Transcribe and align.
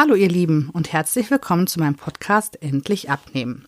Hallo 0.00 0.14
ihr 0.14 0.28
Lieben 0.28 0.70
und 0.72 0.92
herzlich 0.92 1.28
willkommen 1.28 1.66
zu 1.66 1.80
meinem 1.80 1.96
Podcast 1.96 2.62
Endlich 2.62 3.10
abnehmen. 3.10 3.66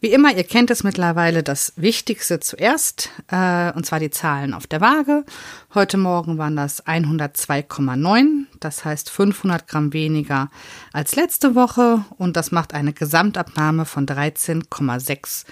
Wie 0.00 0.10
immer, 0.10 0.34
ihr 0.34 0.44
kennt 0.44 0.70
es 0.70 0.82
mittlerweile, 0.82 1.42
das 1.42 1.74
Wichtigste 1.76 2.40
zuerst, 2.40 3.10
äh, 3.30 3.70
und 3.72 3.84
zwar 3.84 4.00
die 4.00 4.08
Zahlen 4.08 4.54
auf 4.54 4.66
der 4.66 4.80
Waage. 4.80 5.26
Heute 5.74 5.98
Morgen 5.98 6.38
waren 6.38 6.56
das 6.56 6.86
102,9, 6.86 8.46
das 8.60 8.86
heißt 8.86 9.10
500 9.10 9.68
Gramm 9.68 9.92
weniger 9.92 10.50
als 10.94 11.16
letzte 11.16 11.54
Woche 11.54 12.02
und 12.16 12.38
das 12.38 12.50
macht 12.50 12.72
eine 12.72 12.94
Gesamtabnahme 12.94 13.84
von 13.84 14.06
13,6 14.06 15.44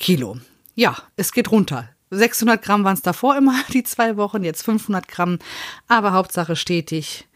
Kilo. 0.00 0.36
Ja, 0.74 0.96
es 1.14 1.30
geht 1.30 1.52
runter. 1.52 1.88
600 2.10 2.60
Gramm 2.60 2.82
waren 2.82 2.94
es 2.94 3.02
davor 3.02 3.36
immer, 3.36 3.54
die 3.72 3.84
zwei 3.84 4.16
Wochen, 4.16 4.42
jetzt 4.42 4.64
500 4.64 5.06
Gramm, 5.06 5.38
aber 5.86 6.10
Hauptsache 6.10 6.56
stetig 6.56 7.28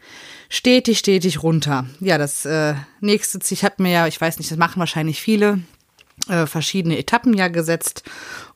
stetig, 0.49 0.99
stetig 0.99 1.41
runter. 1.43 1.85
Ja, 1.99 2.17
das 2.17 2.45
äh, 2.45 2.73
nächste 2.99 3.39
Ziel, 3.39 3.55
ich 3.55 3.63
habe 3.63 3.81
mir 3.81 3.91
ja, 3.91 4.07
ich 4.07 4.19
weiß 4.19 4.39
nicht, 4.39 4.51
das 4.51 4.57
machen 4.57 4.79
wahrscheinlich 4.79 5.21
viele, 5.21 5.61
äh, 6.27 6.45
verschiedene 6.45 6.97
Etappen 6.97 7.33
ja 7.33 7.47
gesetzt. 7.47 8.03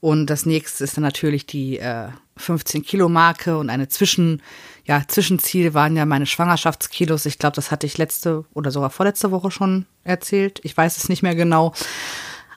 Und 0.01 0.27
das 0.27 0.45
nächste 0.45 0.83
ist 0.83 0.97
dann 0.97 1.03
natürlich 1.03 1.45
die 1.45 1.77
äh, 1.79 2.07
15 2.37 2.83
Kilo 2.83 3.09
Marke 3.09 3.57
und 3.57 3.69
eine 3.69 3.87
Zwischen, 3.87 4.41
ja, 4.85 5.03
Zwischenziel 5.07 5.73
waren 5.73 5.95
ja 5.95 6.05
meine 6.05 6.25
Schwangerschaftskilos. 6.25 7.25
Ich 7.25 7.39
glaube, 7.39 7.55
das 7.55 7.71
hatte 7.71 7.85
ich 7.85 7.97
letzte 7.97 8.43
oder 8.53 8.71
sogar 8.71 8.89
vorletzte 8.89 9.31
Woche 9.31 9.51
schon 9.51 9.85
erzählt. 10.03 10.59
Ich 10.63 10.75
weiß 10.75 10.97
es 10.97 11.09
nicht 11.09 11.23
mehr 11.23 11.35
genau. 11.35 11.73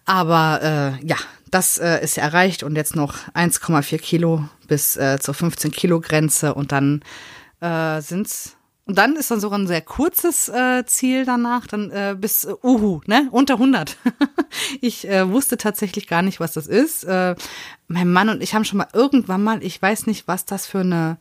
Aber 0.07 0.61
äh, 1.01 1.07
ja, 1.07 1.17
das 1.51 1.79
äh, 1.79 2.03
ist 2.03 2.17
erreicht 2.17 2.63
und 2.63 2.77
jetzt 2.77 2.97
noch 2.97 3.17
1,4 3.35 3.99
Kilo 3.99 4.49
bis 4.67 4.97
äh, 4.97 5.19
zur 5.21 5.35
15 5.35 5.71
Kilo 5.73 6.01
Grenze 6.01 6.55
und 6.55 6.73
dann 6.73 7.03
äh, 7.61 8.01
sind 8.01 8.27
es 8.27 8.57
und 8.87 8.97
dann 8.97 9.17
ist 9.17 9.33
dann 9.33 9.41
sogar 9.41 9.59
ein 9.59 9.67
sehr 9.67 9.81
kurzes 9.81 10.49
äh, 10.49 10.85
Ziel 10.87 11.25
danach, 11.25 11.67
dann 11.67 11.91
äh, 11.91 12.17
bis 12.19 12.45
äh, 12.45 12.55
Uhu, 12.63 13.01
ne, 13.07 13.29
unter 13.33 13.55
100. 13.55 13.97
ich 14.81 15.09
äh, 15.09 15.29
wusste 15.29 15.57
tatsächlich 15.57 16.07
gar 16.07 16.23
nicht, 16.23 16.39
was 16.39 16.53
das 16.53 16.69
ist. 16.69 17.03
Äh, 17.03 17.35
mein 17.89 18.13
Mann 18.13 18.29
und 18.29 18.43
ich 18.43 18.55
haben 18.55 18.65
schon 18.65 18.79
mal 18.79 18.89
irgendwann 18.93 19.43
mal, 19.43 19.63
ich 19.65 19.83
weiß 19.83 20.07
nicht, 20.07 20.29
was 20.29 20.45
das 20.45 20.67
für 20.67 20.81
eine 20.81 21.19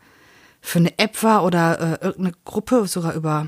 für 0.61 0.79
eine 0.79 0.97
App 0.97 1.21
war 1.21 1.43
oder 1.43 1.79
äh, 1.79 2.05
irgendeine 2.05 2.35
Gruppe, 2.43 2.87
sogar 2.87 3.13
über 3.15 3.47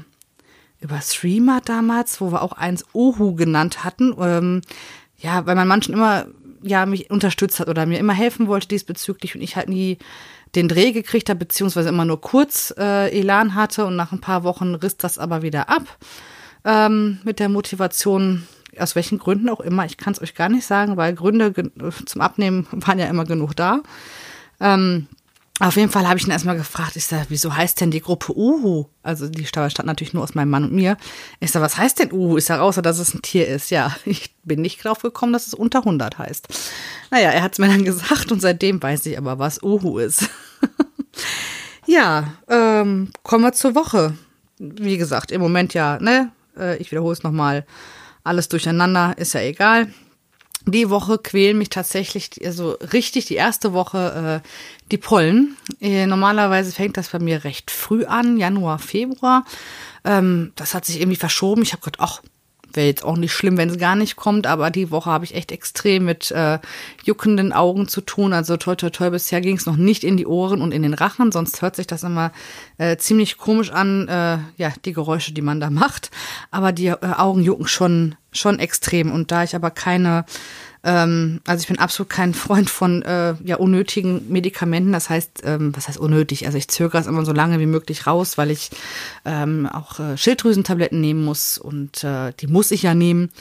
über 0.80 1.00
Streamer 1.02 1.62
damals, 1.62 2.20
wo 2.20 2.32
wir 2.32 2.42
auch 2.42 2.54
eins 2.54 2.86
Uhu 2.94 3.36
genannt 3.36 3.84
hatten. 3.84 4.16
Ähm, 4.20 4.62
ja, 5.18 5.46
weil 5.46 5.56
mein 5.56 5.68
Mann 5.68 5.82
schon 5.82 5.94
immer 5.94 6.28
ja 6.64 6.86
mich 6.88 7.10
unterstützt 7.12 7.60
hat 7.60 7.70
oder 7.70 7.86
mir 7.86 8.00
immer 8.00 8.14
helfen 8.14 8.48
wollte 8.48 8.68
diesbezüglich 8.68 9.36
und 9.36 9.42
ich 9.42 9.56
halt 9.56 9.70
nie 9.70 9.98
den 10.58 10.68
Dreh 10.68 10.92
gekriegt 10.92 11.30
habe, 11.30 11.40
beziehungsweise 11.40 11.90
immer 11.90 12.04
nur 12.04 12.20
kurz 12.20 12.74
äh, 12.78 13.18
Elan 13.18 13.54
hatte 13.54 13.86
und 13.86 13.96
nach 13.96 14.12
ein 14.12 14.22
paar 14.22 14.44
Wochen 14.44 14.74
riss 14.76 14.98
das 14.98 15.20
aber 15.20 15.44
wieder 15.44 15.70
ab 15.70 15.84
ähm, 16.66 17.20
mit 17.24 17.40
der 17.40 17.48
Motivation, 17.48 18.48
aus 18.78 18.96
welchen 18.96 19.20
Gründen 19.20 19.50
auch 19.50 19.60
immer. 19.60 19.86
Ich 19.86 19.98
kann 19.98 20.14
es 20.14 20.22
euch 20.22 20.34
gar 20.34 20.50
nicht 20.50 20.66
sagen, 20.66 20.98
weil 20.98 21.14
Gründe 21.14 21.54
zum 22.06 22.22
Abnehmen 22.22 22.68
waren 22.72 23.00
ja 23.00 23.06
immer 23.06 23.26
genug 23.26 23.56
da. 23.56 23.82
Ähm, 24.60 25.08
auf 25.60 25.76
jeden 25.76 25.90
Fall 25.90 26.08
habe 26.08 26.20
ich 26.20 26.26
ihn 26.26 26.32
erstmal 26.32 26.58
gefragt, 26.58 26.96
ich 26.96 27.06
sage, 27.06 27.26
wieso 27.30 27.56
heißt 27.56 27.82
denn 27.82 27.90
die 27.90 28.02
Gruppe 28.02 28.38
Uhu? 28.38 28.86
Also 29.02 29.28
die 29.28 29.46
stand 29.46 29.86
natürlich 29.86 30.14
nur 30.14 30.24
aus 30.24 30.36
meinem 30.36 30.52
Mann 30.52 30.66
und 30.66 30.74
mir. 30.74 30.98
Ich 31.40 31.52
sage, 31.52 31.66
was 31.66 31.78
heißt 31.78 31.98
denn 31.98 32.12
Uhu? 32.12 32.38
Ich 32.38 32.46
sage, 32.46 32.62
außer 32.62 32.84
dass 32.84 33.00
es 33.00 33.16
ein 33.16 33.24
Tier 33.24 33.48
ist. 33.48 33.72
Ja, 33.72 33.96
ich 34.06 34.36
bin 34.44 34.62
nicht 34.62 34.84
drauf 34.84 35.02
gekommen, 35.02 35.34
dass 35.34 35.48
es 35.48 35.54
unter 35.54 35.80
100 35.80 36.20
heißt. 36.20 36.48
Naja, 37.10 37.30
er 37.30 37.42
hat 37.42 37.54
es 37.54 37.60
mir 37.60 37.68
dann 37.68 37.86
gesagt 37.86 38.32
und 38.32 38.40
seitdem 38.40 38.82
weiß 38.82 39.06
ich 39.08 39.18
aber, 39.18 39.40
was 39.40 39.64
Uhu 39.64 39.98
ist. 39.98 40.30
Ja, 41.98 42.34
ähm, 42.48 43.12
kommen 43.24 43.44
wir 43.44 43.54
zur 43.54 43.76
Woche. 43.76 44.14
Wie 44.60 44.98
gesagt, 44.98 45.32
im 45.32 45.42
Moment 45.42 45.74
ja, 45.74 46.00
ne? 46.00 46.32
Äh, 46.58 46.78
ich 46.78 46.92
wiederhole 46.92 47.14
es 47.14 47.24
nochmal. 47.24 47.66
Alles 48.24 48.50
durcheinander, 48.50 49.16
ist 49.18 49.34
ja 49.34 49.42
egal 49.42 49.88
die 50.68 50.90
Woche 50.90 51.18
quälen 51.18 51.58
mich 51.58 51.70
tatsächlich, 51.70 52.30
also 52.46 52.72
richtig 52.94 53.26
die 53.26 53.36
erste 53.36 53.74
Woche 53.74 54.42
äh, 54.44 54.48
die 54.92 54.98
Pollen. 54.98 55.56
Äh, 55.80 56.06
normalerweise 56.06 56.72
fängt 56.72 56.98
das 56.98 57.10
bei 57.10 57.20
mir 57.20 57.44
recht 57.46 57.72
früh 57.72 58.06
an, 58.06 58.38
Januar, 58.38 58.78
Februar. 58.78 59.46
Ähm, 60.04 60.52
das 60.56 60.74
hat 60.74 60.86
sich 60.86 61.00
irgendwie 61.00 61.16
verschoben. 61.16 61.62
Ich 61.62 61.72
habe 61.72 61.84
gedacht, 61.84 62.02
ach, 62.02 62.22
wäre 62.74 62.88
jetzt 62.88 63.04
auch 63.04 63.18
nicht 63.18 63.34
schlimm, 63.34 63.58
wenn 63.58 63.70
es 63.70 63.78
gar 63.78 63.96
nicht 63.96 64.16
kommt, 64.16 64.48
aber 64.48 64.70
die 64.70 64.92
Woche 64.92 65.10
habe 65.10 65.26
ich 65.26 65.36
echt 65.36 65.52
extrem 65.52 66.06
mit 66.06 66.32
äh, 66.32 66.60
juckenden 67.04 67.54
Augen 67.54 67.88
zu 67.88 68.02
tun. 68.02 68.34
Also 68.34 68.58
toi 68.58 68.76
toi 68.76 68.90
toi, 68.90 69.10
bisher 69.10 69.42
ging 69.42 69.58
es 69.58 69.66
noch 69.66 69.78
nicht 69.78 70.04
in 70.04 70.18
die 70.18 70.28
Ohren 70.28 70.62
und 70.62 70.74
in 70.74 70.84
den 70.84 70.94
Rachen, 70.94 71.32
sonst 71.32 71.62
hört 71.62 71.76
sich 71.76 71.88
das 71.88 72.04
immer 72.04 72.32
äh, 72.78 72.98
ziemlich 72.98 73.38
komisch 73.38 73.72
an, 73.72 74.08
äh, 74.08 74.38
ja, 74.58 74.74
die 74.86 74.94
Geräusche, 74.94 75.34
die 75.34 75.42
man 75.42 75.60
da 75.60 75.70
macht. 75.72 76.12
Aber 76.52 76.72
die 76.72 76.88
äh, 76.88 76.98
Augen 77.02 77.42
jucken 77.42 77.68
schon, 77.68 78.16
schon 78.32 78.60
extrem. 78.60 79.12
Und 79.12 79.32
da 79.32 79.44
ich 79.44 79.56
aber 79.56 79.72
keine 79.72 80.26
ähm, 80.88 81.42
also 81.46 81.62
ich 81.62 81.68
bin 81.68 81.80
absolut 81.80 82.10
kein 82.10 82.34
Freund 82.34 82.70
von 82.70 83.02
äh, 83.02 83.36
ja, 83.44 83.58
unnötigen 83.58 84.32
Medikamenten. 84.32 84.94
Das 84.94 85.10
heißt, 85.10 85.42
ähm, 85.44 85.76
was 85.76 85.90
heißt 85.90 85.98
unnötig? 85.98 86.46
Also 86.46 86.58
ich 86.58 86.70
zögere 86.70 87.02
es 87.02 87.08
immer 87.08 87.26
so 87.26 87.34
lange 87.34 87.60
wie 87.60 87.66
möglich 87.66 88.08
raus, 88.08 88.38
weil 88.38 88.52
ich 88.52 88.70
ähm, 89.26 89.68
auch 89.68 90.00
äh, 90.00 90.18
Schilddrüsentabletten 90.18 91.02
nehmen 91.02 91.26
muss 91.26 91.58
und 91.58 92.06
äh, 92.06 92.32
die 92.40 92.48
muss 92.48 92.72
ich 92.72 92.84
ja 92.84 92.96
nehmen. 92.96 93.32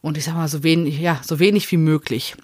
Und 0.00 0.16
ich 0.16 0.24
sag 0.24 0.34
mal, 0.34 0.48
so 0.48 0.62
wenig, 0.62 0.98
ja, 0.98 1.20
so 1.22 1.38
wenig 1.38 1.70
wie 1.70 1.76
möglich. 1.76 2.36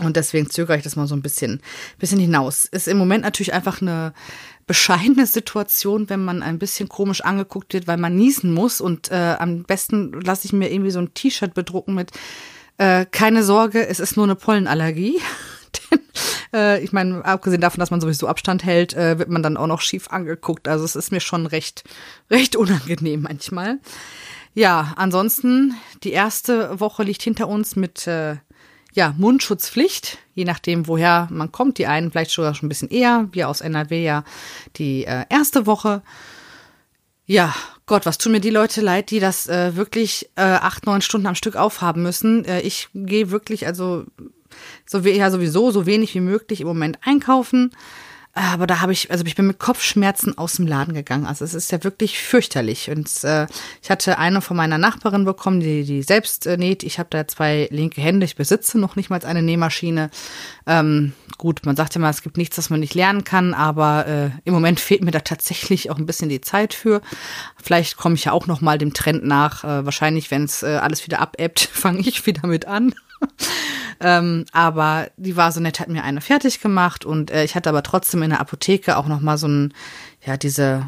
Und 0.00 0.16
deswegen 0.16 0.48
zögere 0.48 0.78
ich 0.78 0.82
das 0.82 0.96
mal 0.96 1.06
so 1.06 1.14
ein 1.14 1.22
bisschen, 1.22 1.60
bisschen 1.98 2.18
hinaus. 2.18 2.64
Ist 2.64 2.88
im 2.88 2.96
Moment 2.96 3.24
natürlich 3.24 3.52
einfach 3.52 3.82
eine 3.82 4.14
bescheidene 4.66 5.26
Situation, 5.26 6.08
wenn 6.08 6.24
man 6.24 6.42
ein 6.42 6.58
bisschen 6.58 6.88
komisch 6.88 7.20
angeguckt 7.20 7.74
wird, 7.74 7.86
weil 7.86 7.98
man 7.98 8.16
niesen 8.16 8.54
muss. 8.54 8.80
Und 8.80 9.10
äh, 9.10 9.36
am 9.38 9.64
besten 9.64 10.12
lasse 10.22 10.46
ich 10.46 10.54
mir 10.54 10.72
irgendwie 10.72 10.90
so 10.90 10.98
ein 10.98 11.12
T-Shirt 11.12 11.52
bedrucken 11.52 11.94
mit 11.94 12.12
äh, 12.82 13.06
keine 13.06 13.44
Sorge, 13.44 13.86
es 13.86 14.00
ist 14.00 14.16
nur 14.16 14.24
eine 14.26 14.36
Pollenallergie. 14.36 15.20
Äh, 16.54 16.84
ich 16.84 16.92
meine, 16.92 17.24
abgesehen 17.24 17.62
davon, 17.62 17.80
dass 17.80 17.90
man 17.90 18.02
sowieso 18.02 18.28
Abstand 18.28 18.62
hält, 18.62 18.92
äh, 18.92 19.18
wird 19.18 19.30
man 19.30 19.42
dann 19.42 19.56
auch 19.56 19.66
noch 19.66 19.80
schief 19.80 20.08
angeguckt. 20.08 20.68
Also 20.68 20.84
es 20.84 20.96
ist 20.96 21.10
mir 21.10 21.20
schon 21.20 21.46
recht, 21.46 21.82
recht 22.30 22.56
unangenehm 22.56 23.22
manchmal. 23.22 23.78
Ja, 24.52 24.92
ansonsten, 24.96 25.74
die 26.02 26.12
erste 26.12 26.78
Woche 26.78 27.04
liegt 27.04 27.22
hinter 27.22 27.48
uns 27.48 27.74
mit 27.74 28.06
äh, 28.06 28.36
ja, 28.92 29.14
Mundschutzpflicht, 29.16 30.18
je 30.34 30.44
nachdem, 30.44 30.86
woher 30.88 31.26
man 31.30 31.52
kommt. 31.52 31.78
Die 31.78 31.86
einen 31.86 32.10
vielleicht 32.10 32.32
sogar 32.32 32.54
schon 32.54 32.66
ein 32.66 32.68
bisschen 32.68 32.90
eher, 32.90 33.28
wir 33.32 33.48
aus 33.48 33.62
NRW 33.62 34.04
ja 34.04 34.22
die 34.76 35.06
äh, 35.06 35.24
erste 35.30 35.64
Woche. 35.64 36.02
Ja, 37.24 37.54
Gott, 37.86 38.06
was 38.06 38.18
tun 38.18 38.32
mir 38.32 38.40
die 38.40 38.50
Leute 38.50 38.80
leid, 38.80 39.10
die 39.10 39.20
das 39.20 39.48
äh, 39.48 39.76
wirklich 39.76 40.30
äh, 40.36 40.42
acht, 40.42 40.86
neun 40.86 41.02
Stunden 41.02 41.26
am 41.26 41.34
Stück 41.34 41.56
aufhaben 41.56 42.02
müssen. 42.02 42.44
Äh, 42.44 42.60
ich 42.60 42.88
gehe 42.94 43.30
wirklich, 43.30 43.66
also 43.66 44.04
so 44.86 44.98
ja 44.98 45.30
sowieso 45.30 45.70
so 45.70 45.86
wenig 45.86 46.14
wie 46.14 46.20
möglich 46.20 46.60
im 46.60 46.66
Moment 46.68 46.98
einkaufen. 47.02 47.72
Aber 48.34 48.66
da 48.66 48.80
habe 48.80 48.92
ich, 48.92 49.10
also 49.10 49.26
ich 49.26 49.34
bin 49.34 49.46
mit 49.46 49.58
Kopfschmerzen 49.58 50.38
aus 50.38 50.54
dem 50.54 50.66
Laden 50.66 50.94
gegangen. 50.94 51.26
Also 51.26 51.44
es 51.44 51.52
ist 51.52 51.70
ja 51.70 51.84
wirklich 51.84 52.18
fürchterlich. 52.18 52.90
Und 52.90 53.24
äh, 53.24 53.46
ich 53.82 53.90
hatte 53.90 54.18
eine 54.18 54.40
von 54.40 54.56
meiner 54.56 54.78
Nachbarin 54.78 55.26
bekommen, 55.26 55.60
die 55.60 55.84
die 55.84 56.02
selbst 56.02 56.46
äh, 56.46 56.56
näht. 56.56 56.82
Ich 56.82 56.98
habe 56.98 57.10
da 57.10 57.28
zwei 57.28 57.68
linke 57.70 58.00
Hände. 58.00 58.24
Ich 58.24 58.34
besitze 58.34 58.78
noch 58.78 58.96
nicht 58.96 59.10
mal 59.10 59.22
eine 59.22 59.42
Nähmaschine. 59.42 60.10
Ähm, 60.66 61.12
gut, 61.36 61.66
man 61.66 61.76
sagt 61.76 61.94
ja 61.94 62.00
mal, 62.00 62.08
es 62.08 62.22
gibt 62.22 62.38
nichts, 62.38 62.56
das 62.56 62.70
man 62.70 62.80
nicht 62.80 62.94
lernen 62.94 63.24
kann. 63.24 63.52
Aber 63.52 64.06
äh, 64.06 64.30
im 64.44 64.54
Moment 64.54 64.80
fehlt 64.80 65.04
mir 65.04 65.10
da 65.10 65.20
tatsächlich 65.20 65.90
auch 65.90 65.98
ein 65.98 66.06
bisschen 66.06 66.30
die 66.30 66.40
Zeit 66.40 66.72
für. 66.72 67.02
Vielleicht 67.62 67.98
komme 67.98 68.14
ich 68.14 68.24
ja 68.24 68.32
auch 68.32 68.46
noch 68.46 68.62
mal 68.62 68.78
dem 68.78 68.94
Trend 68.94 69.24
nach. 69.24 69.62
Äh, 69.62 69.84
wahrscheinlich, 69.84 70.30
wenn 70.30 70.44
es 70.44 70.62
äh, 70.62 70.78
alles 70.80 71.04
wieder 71.04 71.20
abebbt, 71.20 71.60
fange 71.72 72.00
ich 72.00 72.24
wieder 72.24 72.46
mit 72.46 72.64
an. 72.66 72.94
Ähm, 74.00 74.44
aber 74.52 75.08
die 75.16 75.36
war 75.36 75.52
so 75.52 75.60
nett, 75.60 75.80
hat 75.80 75.88
mir 75.88 76.04
eine 76.04 76.20
fertig 76.20 76.60
gemacht 76.60 77.04
und 77.04 77.30
äh, 77.30 77.44
ich 77.44 77.54
hatte 77.54 77.68
aber 77.68 77.82
trotzdem 77.82 78.22
in 78.22 78.30
der 78.30 78.40
Apotheke 78.40 78.96
auch 78.96 79.06
noch 79.06 79.20
mal 79.20 79.38
so 79.38 79.48
ein, 79.48 79.74
ja, 80.24 80.36
diese 80.36 80.86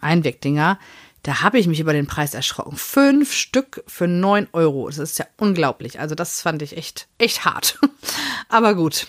Einwegdinger. 0.00 0.78
Da 1.22 1.42
habe 1.42 1.58
ich 1.58 1.66
mich 1.66 1.80
über 1.80 1.92
den 1.92 2.06
Preis 2.06 2.34
erschrocken. 2.34 2.76
Fünf 2.76 3.32
Stück 3.32 3.82
für 3.88 4.06
neun 4.06 4.46
Euro. 4.52 4.86
Das 4.86 4.98
ist 4.98 5.18
ja 5.18 5.26
unglaublich. 5.36 5.98
Also 5.98 6.14
das 6.14 6.40
fand 6.40 6.62
ich 6.62 6.76
echt, 6.76 7.08
echt 7.18 7.44
hart. 7.44 7.80
aber 8.48 8.76
gut. 8.76 9.08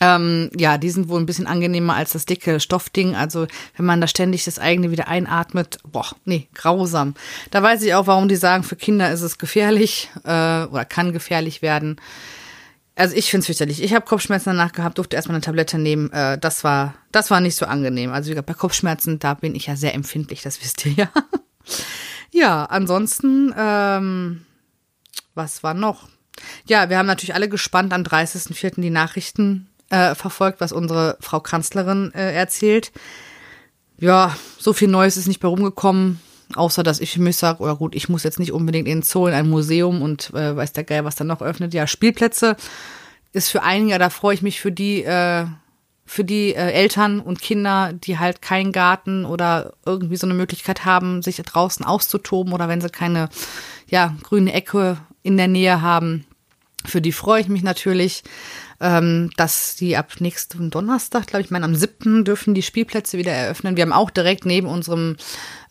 Ähm, 0.00 0.50
ja, 0.56 0.78
die 0.78 0.90
sind 0.90 1.08
wohl 1.08 1.20
ein 1.20 1.26
bisschen 1.26 1.46
angenehmer 1.46 1.94
als 1.94 2.12
das 2.12 2.24
dicke 2.24 2.60
Stoffding. 2.60 3.14
Also 3.14 3.46
wenn 3.76 3.86
man 3.86 4.00
da 4.00 4.06
ständig 4.06 4.44
das 4.44 4.58
eigene 4.58 4.90
wieder 4.90 5.08
einatmet, 5.08 5.78
boah, 5.84 6.06
nee, 6.24 6.48
grausam. 6.54 7.14
Da 7.50 7.62
weiß 7.62 7.82
ich 7.82 7.94
auch, 7.94 8.06
warum 8.06 8.28
die 8.28 8.36
sagen, 8.36 8.64
für 8.64 8.76
Kinder 8.76 9.12
ist 9.12 9.22
es 9.22 9.38
gefährlich 9.38 10.10
äh, 10.24 10.64
oder 10.64 10.84
kann 10.84 11.12
gefährlich 11.12 11.62
werden. 11.62 12.00
Also 12.96 13.16
ich 13.16 13.30
finde 13.30 13.40
es 13.40 13.46
fürchterlich. 13.46 13.82
Ich 13.82 13.92
habe 13.92 14.06
Kopfschmerzen 14.06 14.50
danach 14.50 14.72
gehabt, 14.72 14.98
durfte 14.98 15.16
erstmal 15.16 15.34
eine 15.34 15.42
Tablette 15.42 15.78
nehmen. 15.78 16.12
Äh, 16.12 16.38
das 16.38 16.62
war, 16.62 16.94
das 17.10 17.30
war 17.30 17.40
nicht 17.40 17.56
so 17.56 17.66
angenehm. 17.66 18.12
Also 18.12 18.28
wie 18.28 18.30
gesagt, 18.30 18.46
bei 18.46 18.54
Kopfschmerzen, 18.54 19.18
da 19.18 19.34
bin 19.34 19.54
ich 19.54 19.66
ja 19.66 19.76
sehr 19.76 19.94
empfindlich, 19.94 20.42
das 20.42 20.60
wisst 20.62 20.86
ihr 20.86 20.92
ja. 20.92 21.08
ja, 22.30 22.64
ansonsten, 22.66 23.52
ähm, 23.58 24.46
was 25.34 25.62
war 25.64 25.74
noch? 25.74 26.08
Ja, 26.66 26.88
wir 26.88 26.98
haben 26.98 27.06
natürlich 27.06 27.34
alle 27.34 27.48
gespannt 27.48 27.92
am 27.92 28.02
30.04. 28.02 28.80
die 28.80 28.90
Nachrichten 28.90 29.68
äh, 29.90 30.14
verfolgt, 30.14 30.60
was 30.60 30.72
unsere 30.72 31.16
Frau 31.20 31.40
Kanzlerin 31.40 32.12
äh, 32.14 32.32
erzählt. 32.34 32.92
Ja, 33.98 34.36
so 34.58 34.72
viel 34.72 34.88
Neues 34.88 35.16
ist 35.16 35.28
nicht 35.28 35.42
mehr 35.42 35.50
rumgekommen. 35.50 36.20
Außer 36.54 36.82
dass 36.82 37.00
ich 37.00 37.18
mich 37.18 37.36
sage, 37.36 37.62
oder 37.62 37.76
gut, 37.76 37.94
ich 37.94 38.08
muss 38.08 38.22
jetzt 38.22 38.38
nicht 38.38 38.52
unbedingt 38.52 38.88
in 38.88 39.02
Zoo, 39.02 39.26
in 39.26 39.34
ein 39.34 39.48
Museum 39.48 40.02
und 40.02 40.32
äh, 40.34 40.56
weiß 40.56 40.72
der 40.72 40.84
Geil, 40.84 41.04
was 41.04 41.16
dann 41.16 41.26
noch 41.26 41.42
öffnet. 41.42 41.74
Ja, 41.74 41.86
Spielplätze 41.86 42.56
ist 43.32 43.50
für 43.50 43.62
einige, 43.62 43.98
da 43.98 44.10
freue 44.10 44.34
ich 44.34 44.42
mich 44.42 44.60
für 44.60 44.72
die, 44.72 45.02
äh, 45.02 45.46
für 46.06 46.24
die 46.24 46.54
äh, 46.54 46.70
Eltern 46.72 47.20
und 47.20 47.40
Kinder, 47.40 47.92
die 47.92 48.18
halt 48.18 48.42
keinen 48.42 48.72
Garten 48.72 49.24
oder 49.24 49.74
irgendwie 49.84 50.16
so 50.16 50.26
eine 50.26 50.34
Möglichkeit 50.34 50.84
haben, 50.84 51.22
sich 51.22 51.36
draußen 51.36 51.84
auszutoben 51.84 52.52
oder 52.52 52.68
wenn 52.68 52.80
sie 52.80 52.90
keine 52.90 53.28
ja, 53.88 54.14
grüne 54.22 54.52
Ecke 54.52 54.98
in 55.22 55.36
der 55.36 55.48
Nähe 55.48 55.82
haben. 55.82 56.26
Für 56.86 57.00
die 57.00 57.12
freue 57.12 57.40
ich 57.40 57.48
mich 57.48 57.62
natürlich, 57.62 58.22
ähm, 58.80 59.30
dass 59.36 59.76
die 59.76 59.96
ab 59.96 60.12
nächsten 60.20 60.70
Donnerstag, 60.70 61.26
glaube 61.26 61.42
ich, 61.42 61.50
meine 61.50 61.64
am 61.64 61.74
7. 61.74 62.24
dürfen 62.24 62.54
die 62.54 62.62
Spielplätze 62.62 63.18
wieder 63.18 63.32
eröffnen. 63.32 63.76
Wir 63.76 63.82
haben 63.82 63.92
auch 63.92 64.10
direkt 64.10 64.46
neben 64.46 64.66
unserem, 64.66 65.16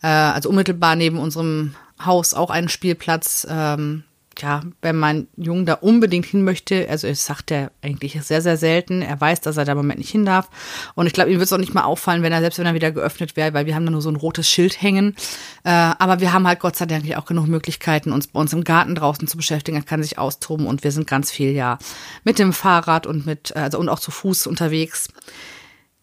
äh, 0.02 0.06
also 0.06 0.48
unmittelbar 0.48 0.96
neben 0.96 1.18
unserem 1.18 1.74
Haus 2.04 2.34
auch 2.34 2.50
einen 2.50 2.68
Spielplatz. 2.68 3.46
Ähm, 3.48 4.04
ja, 4.42 4.62
wenn 4.82 4.96
mein 4.96 5.28
Junge 5.36 5.64
da 5.64 5.74
unbedingt 5.74 6.26
hin 6.26 6.44
möchte, 6.44 6.88
also 6.88 7.06
es 7.06 7.24
sagt 7.24 7.50
er 7.50 7.70
eigentlich 7.82 8.20
sehr, 8.22 8.42
sehr 8.42 8.56
selten. 8.56 9.02
Er 9.02 9.20
weiß, 9.20 9.40
dass 9.40 9.56
er 9.56 9.64
da 9.64 9.72
im 9.72 9.78
Moment 9.78 9.98
nicht 9.98 10.10
hin 10.10 10.24
darf. 10.24 10.48
Und 10.94 11.06
ich 11.06 11.12
glaube, 11.12 11.30
ihm 11.30 11.38
wird 11.38 11.46
es 11.46 11.52
auch 11.52 11.58
nicht 11.58 11.74
mal 11.74 11.84
auffallen, 11.84 12.22
wenn 12.22 12.32
er, 12.32 12.40
selbst 12.40 12.58
wenn 12.58 12.66
er 12.66 12.74
wieder 12.74 12.92
geöffnet 12.92 13.36
wäre, 13.36 13.54
weil 13.54 13.66
wir 13.66 13.74
haben 13.74 13.84
da 13.84 13.92
nur 13.92 14.02
so 14.02 14.10
ein 14.10 14.16
rotes 14.16 14.48
Schild 14.48 14.80
hängen. 14.80 15.16
Äh, 15.64 15.70
aber 15.70 16.20
wir 16.20 16.32
haben 16.32 16.46
halt 16.46 16.60
Gott 16.60 16.76
sei 16.76 16.86
Dank 16.86 17.04
auch 17.16 17.26
genug 17.26 17.46
Möglichkeiten, 17.46 18.12
uns 18.12 18.26
bei 18.26 18.40
uns 18.40 18.52
im 18.52 18.64
Garten 18.64 18.94
draußen 18.94 19.28
zu 19.28 19.36
beschäftigen. 19.36 19.76
Er 19.76 19.82
kann 19.82 20.02
sich 20.02 20.18
austoben 20.18 20.66
und 20.66 20.84
wir 20.84 20.92
sind 20.92 21.06
ganz 21.06 21.30
viel 21.30 21.52
ja 21.52 21.78
mit 22.24 22.38
dem 22.38 22.52
Fahrrad 22.52 23.06
und 23.06 23.26
mit, 23.26 23.54
also 23.56 23.78
und 23.78 23.88
auch 23.88 24.00
zu 24.00 24.10
Fuß 24.10 24.46
unterwegs. 24.46 25.08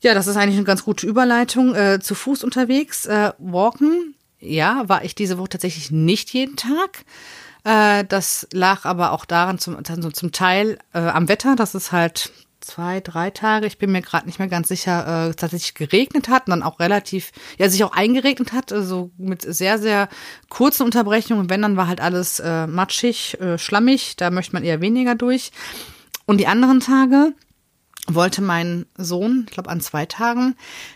Ja, 0.01 0.15
das 0.15 0.27
ist 0.27 0.35
eigentlich 0.35 0.57
eine 0.57 0.65
ganz 0.65 0.83
gute 0.83 1.05
Überleitung. 1.05 1.75
Äh, 1.75 1.99
zu 1.99 2.15
Fuß 2.15 2.43
unterwegs, 2.43 3.05
äh, 3.05 3.33
walken. 3.37 4.15
Ja, 4.39 4.83
war 4.87 5.05
ich 5.05 5.13
diese 5.13 5.37
Woche 5.37 5.49
tatsächlich 5.49 5.91
nicht 5.91 6.33
jeden 6.33 6.55
Tag. 6.55 7.05
Äh, 7.63 8.05
das 8.05 8.47
lag 8.51 8.85
aber 8.85 9.11
auch 9.11 9.25
daran, 9.25 9.59
zum, 9.59 9.77
also 9.77 10.11
zum 10.11 10.31
Teil 10.31 10.79
äh, 10.93 10.99
am 10.99 11.27
Wetter, 11.27 11.55
dass 11.55 11.73
es 11.73 11.91
halt 11.91 12.31
zwei, 12.61 13.01
drei 13.01 13.31
Tage, 13.31 13.65
ich 13.65 13.77
bin 13.77 13.91
mir 13.91 14.01
gerade 14.01 14.27
nicht 14.27 14.39
mehr 14.39 14.47
ganz 14.47 14.67
sicher, 14.67 15.29
äh, 15.29 15.33
tatsächlich 15.33 15.73
geregnet 15.73 16.29
hat 16.29 16.47
und 16.47 16.51
dann 16.51 16.63
auch 16.63 16.79
relativ, 16.79 17.31
ja, 17.57 17.69
sich 17.69 17.83
auch 17.83 17.91
eingeregnet 17.91 18.53
hat, 18.53 18.71
also 18.71 19.11
mit 19.17 19.41
sehr, 19.41 19.79
sehr 19.79 20.09
kurzen 20.49 20.83
Unterbrechungen. 20.83 21.49
Wenn, 21.49 21.61
dann 21.61 21.77
war 21.77 21.87
halt 21.87 22.01
alles 22.01 22.39
äh, 22.39 22.67
matschig, 22.67 23.39
äh, 23.41 23.57
schlammig, 23.57 24.15
da 24.15 24.31
möchte 24.31 24.53
man 24.53 24.63
eher 24.63 24.81
weniger 24.81 25.15
durch. 25.15 25.51
Und 26.25 26.37
die 26.37 26.47
anderen 26.47 26.79
Tage, 26.79 27.33
wollte 28.15 28.41
mein 28.41 28.85
Sohn, 28.97 29.45
ich 29.47 29.53
glaube 29.53 29.69
an 29.69 29.81
zwei 29.81 30.05
Tagen, 30.05 30.55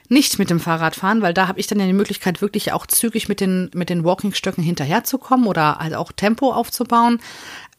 nicht 0.09 0.39
mit 0.39 0.49
dem 0.49 0.59
Fahrrad 0.59 0.95
fahren, 0.95 1.21
weil 1.21 1.33
da 1.33 1.47
habe 1.47 1.59
ich 1.59 1.67
dann 1.67 1.79
ja 1.79 1.85
die 1.85 1.93
Möglichkeit, 1.93 2.41
wirklich 2.41 2.71
auch 2.71 2.85
zügig 2.85 3.27
mit 3.27 3.39
den, 3.39 3.69
mit 3.73 3.89
den 3.89 4.03
Walkingstöcken 4.03 4.63
hinterherzukommen 4.63 5.47
oder 5.47 5.79
halt 5.79 5.93
auch 5.93 6.11
Tempo 6.11 6.51
aufzubauen. 6.51 7.19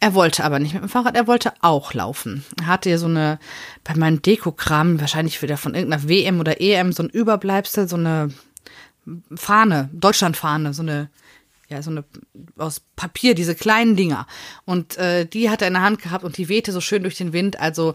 Er 0.01 0.15
wollte 0.15 0.45
aber 0.45 0.59
nicht 0.59 0.75
mit 0.75 0.83
dem 0.83 0.89
Fahrrad, 0.89 1.17
er 1.17 1.27
wollte 1.27 1.53
auch 1.61 1.95
laufen. 1.95 2.45
Er 2.61 2.67
hatte 2.67 2.91
ja 2.91 2.99
so 2.99 3.07
eine, 3.07 3.39
bei 3.85 3.95
meinem 3.95 4.23
Dekokram, 4.23 5.01
wahrscheinlich 5.01 5.41
wieder 5.41 5.57
von 5.57 5.75
irgendeiner 5.75 6.09
WM 6.09 6.41
oder 6.41 6.61
EM, 6.61 6.93
so 6.93 7.03
ein 7.03 7.09
Überbleibsel, 7.09 7.89
so 7.89 7.97
eine 7.97 8.31
Fahne, 9.35 9.89
Deutschlandfahne, 9.93 10.75
so 10.75 10.83
eine 10.83 11.09
ja, 11.69 11.83
so 11.83 11.91
eine 11.91 12.05
aus 12.57 12.81
Papier, 12.95 13.35
diese 13.35 13.55
kleinen 13.55 13.97
Dinger. 13.97 14.27
Und 14.65 14.97
äh, 14.99 15.27
die 15.27 15.51
hat 15.51 15.63
er 15.63 15.69
in 15.69 15.75
der 15.75 15.83
Hand 15.83 16.01
gehabt 16.01 16.25
und 16.25 16.37
die 16.37 16.49
wehte 16.49 16.73
so 16.73 16.81
schön 16.81 17.03
durch 17.03 17.17
den 17.17 17.33
Wind. 17.33 17.59
Also 17.59 17.95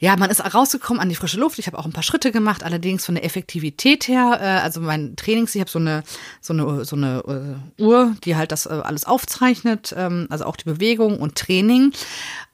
ja, 0.00 0.16
man 0.16 0.30
ist 0.30 0.42
rausgekommen 0.42 1.00
an 1.00 1.10
die 1.10 1.14
frische 1.14 1.38
Luft. 1.38 1.58
Ich 1.58 1.66
habe 1.66 1.78
auch 1.78 1.84
ein 1.84 1.92
paar 1.92 2.02
Schritte 2.02 2.32
gemacht, 2.32 2.62
allerdings 2.64 3.04
von 3.04 3.16
der 3.16 3.24
Effektivität 3.24 4.08
her, 4.08 4.38
äh, 4.40 4.44
also 4.64 4.80
mein 4.80 5.14
Trainings, 5.14 5.54
ich 5.54 5.60
habe 5.60 5.70
so 5.70 5.78
eine 5.78 6.02
so 6.40 6.54
eine 6.54 6.86
so 6.86 6.96
eine 6.96 7.58
äh, 7.78 7.82
Uhr, 7.82 8.16
die 8.24 8.34
halt 8.34 8.50
das 8.50 8.64
äh, 8.64 8.70
alles 8.70 9.04
aufzeichnet, 9.04 9.94
ähm, 9.94 10.26
also 10.30 10.46
auch 10.46 10.56
die 10.56 10.64
Bewegung 10.64 11.18
und 11.18 11.34
Training. 11.34 11.92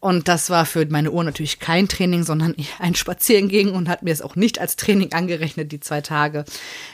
Und 0.01 0.29
das 0.29 0.51
war 0.51 0.67
für 0.67 0.87
meine 0.87 1.11
Uhr 1.11 1.25
natürlich 1.25 1.59
kein 1.59 1.89
Training, 1.89 2.23
sondern 2.23 2.55
ein 2.81 2.95
Spazierengehen 2.95 3.71
und 3.71 3.89
hat 3.89 4.03
mir 4.03 4.13
es 4.13 4.23
auch 4.23 4.37
nicht 4.37 4.61
als 4.61 4.77
Training 4.77 5.13
angerechnet, 5.13 5.73
die 5.73 5.81
zwei 5.81 6.01
Tage. 6.01 6.45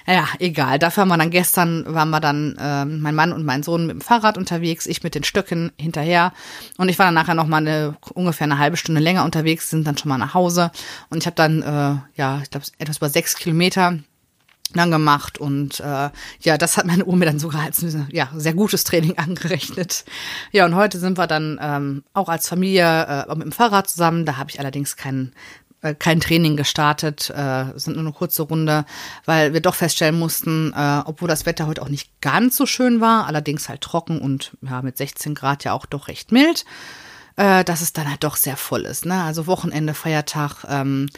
Naja, 0.06 0.28
egal. 0.38 0.78
Dafür 0.78 1.02
haben 1.02 1.08
wir 1.08 1.18
dann 1.18 1.30
gestern, 1.30 1.84
waren 1.92 2.10
wir 2.10 2.20
dann 2.20 2.56
äh, 2.58 2.84
mein 2.84 3.14
Mann 3.14 3.32
und 3.32 3.44
mein 3.44 3.62
Sohn 3.62 3.86
mit 3.86 3.96
dem 3.96 4.00
Fahrrad 4.00 4.38
unterwegs, 4.38 4.86
ich 4.86 5.02
mit 5.02 5.14
den 5.14 5.24
Stöcken 5.24 5.72
hinterher. 5.78 6.32
Und 6.78 6.88
ich 6.88 6.98
war 6.98 7.06
dann 7.06 7.14
nachher 7.14 7.34
noch 7.34 7.46
mal 7.46 7.58
eine, 7.58 7.96
ungefähr 8.14 8.44
eine 8.44 8.58
halbe 8.58 8.76
Stunde 8.76 9.00
länger 9.00 9.24
unterwegs, 9.24 9.70
sind 9.70 9.86
dann 9.86 9.98
schon 9.98 10.08
mal 10.08 10.18
nach 10.18 10.34
Hause. 10.34 10.41
Und 10.50 11.18
ich 11.18 11.26
habe 11.26 11.36
dann, 11.36 11.62
äh, 11.62 11.96
ja, 12.16 12.40
ich 12.42 12.50
glaube, 12.50 12.66
etwas 12.78 12.98
über 12.98 13.08
sechs 13.08 13.36
Kilometer 13.36 13.98
dann 14.74 14.90
gemacht 14.90 15.38
und 15.38 15.80
äh, 15.80 16.10
ja, 16.40 16.58
das 16.58 16.76
hat 16.76 16.86
meine 16.86 17.04
Uhr 17.04 17.16
mir 17.16 17.26
dann 17.26 17.38
sogar 17.38 17.62
als 17.62 17.84
ja, 18.10 18.30
sehr 18.34 18.54
gutes 18.54 18.84
Training 18.84 19.18
angerechnet. 19.18 20.04
Ja, 20.50 20.64
und 20.64 20.74
heute 20.74 20.98
sind 20.98 21.18
wir 21.18 21.26
dann 21.26 21.58
ähm, 21.60 22.04
auch 22.14 22.28
als 22.28 22.48
Familie 22.48 23.26
äh, 23.28 23.34
mit 23.34 23.44
dem 23.44 23.52
Fahrrad 23.52 23.88
zusammen. 23.88 24.24
Da 24.24 24.36
habe 24.36 24.50
ich 24.50 24.60
allerdings 24.60 24.96
kein, 24.96 25.32
äh, 25.82 25.94
kein 25.94 26.20
Training 26.20 26.56
gestartet, 26.56 27.30
äh, 27.30 27.66
sind 27.76 27.94
nur 27.96 28.04
eine 28.04 28.12
kurze 28.12 28.42
Runde, 28.42 28.84
weil 29.24 29.52
wir 29.52 29.60
doch 29.60 29.74
feststellen 29.74 30.18
mussten, 30.18 30.72
äh, 30.74 31.02
obwohl 31.04 31.28
das 31.28 31.46
Wetter 31.46 31.66
heute 31.66 31.82
auch 31.82 31.88
nicht 31.88 32.20
ganz 32.20 32.56
so 32.56 32.66
schön 32.66 33.00
war, 33.00 33.26
allerdings 33.26 33.68
halt 33.68 33.82
trocken 33.82 34.20
und 34.20 34.52
ja, 34.62 34.82
mit 34.82 34.96
16 34.96 35.34
Grad 35.34 35.64
ja 35.64 35.72
auch 35.72 35.86
doch 35.86 36.08
recht 36.08 36.32
mild, 36.32 36.64
äh, 37.36 37.64
dass 37.64 37.80
es 37.80 37.92
dann 37.92 38.08
halt 38.08 38.24
doch 38.24 38.36
sehr 38.36 38.56
voll 38.56 38.82
ist. 38.82 39.06
Ne? 39.06 39.22
Also 39.22 39.46
Wochenende, 39.46 39.94
Feiertag 39.94 40.64
ähm, 40.68 41.08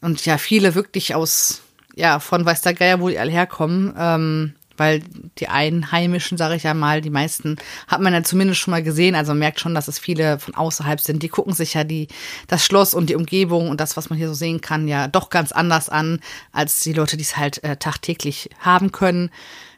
und 0.00 0.24
ja, 0.26 0.38
viele 0.38 0.74
wirklich 0.74 1.14
aus 1.14 1.62
ja, 1.96 2.18
von 2.18 2.44
weiß 2.44 2.62
der 2.62 2.74
Geier, 2.74 3.00
wo 3.00 3.08
die 3.08 3.18
alle 3.18 3.30
herkommen. 3.30 3.94
Ähm, 3.96 4.54
weil 4.76 5.02
die 5.38 5.48
Einheimischen, 5.48 6.36
sage 6.38 6.56
ich 6.56 6.64
ja 6.64 6.74
mal, 6.74 7.00
die 7.00 7.10
meisten 7.10 7.56
hat 7.86 8.00
man 8.00 8.12
ja 8.12 8.22
zumindest 8.22 8.60
schon 8.60 8.72
mal 8.72 8.82
gesehen. 8.82 9.14
Also 9.14 9.32
man 9.32 9.38
merkt 9.38 9.60
schon, 9.60 9.74
dass 9.74 9.88
es 9.88 9.98
viele 9.98 10.38
von 10.38 10.54
außerhalb 10.54 11.00
sind. 11.00 11.22
Die 11.22 11.28
gucken 11.28 11.52
sich 11.52 11.74
ja 11.74 11.84
die, 11.84 12.08
das 12.48 12.64
Schloss 12.64 12.94
und 12.94 13.08
die 13.08 13.14
Umgebung 13.14 13.68
und 13.68 13.80
das, 13.80 13.96
was 13.96 14.10
man 14.10 14.18
hier 14.18 14.28
so 14.28 14.34
sehen 14.34 14.60
kann, 14.60 14.88
ja 14.88 15.06
doch 15.08 15.30
ganz 15.30 15.52
anders 15.52 15.88
an, 15.88 16.20
als 16.52 16.80
die 16.80 16.92
Leute, 16.92 17.16
die 17.16 17.22
es 17.22 17.36
halt 17.36 17.62
äh, 17.62 17.76
tagtäglich 17.76 18.50
haben 18.58 18.92
können, 18.92 19.30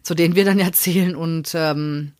zu 0.02 0.14
denen 0.14 0.34
wir 0.34 0.44
dann 0.44 0.58
ja 0.58 0.72
zählen. 0.72 1.14
Und 1.14 1.52
ähm, 1.54 2.12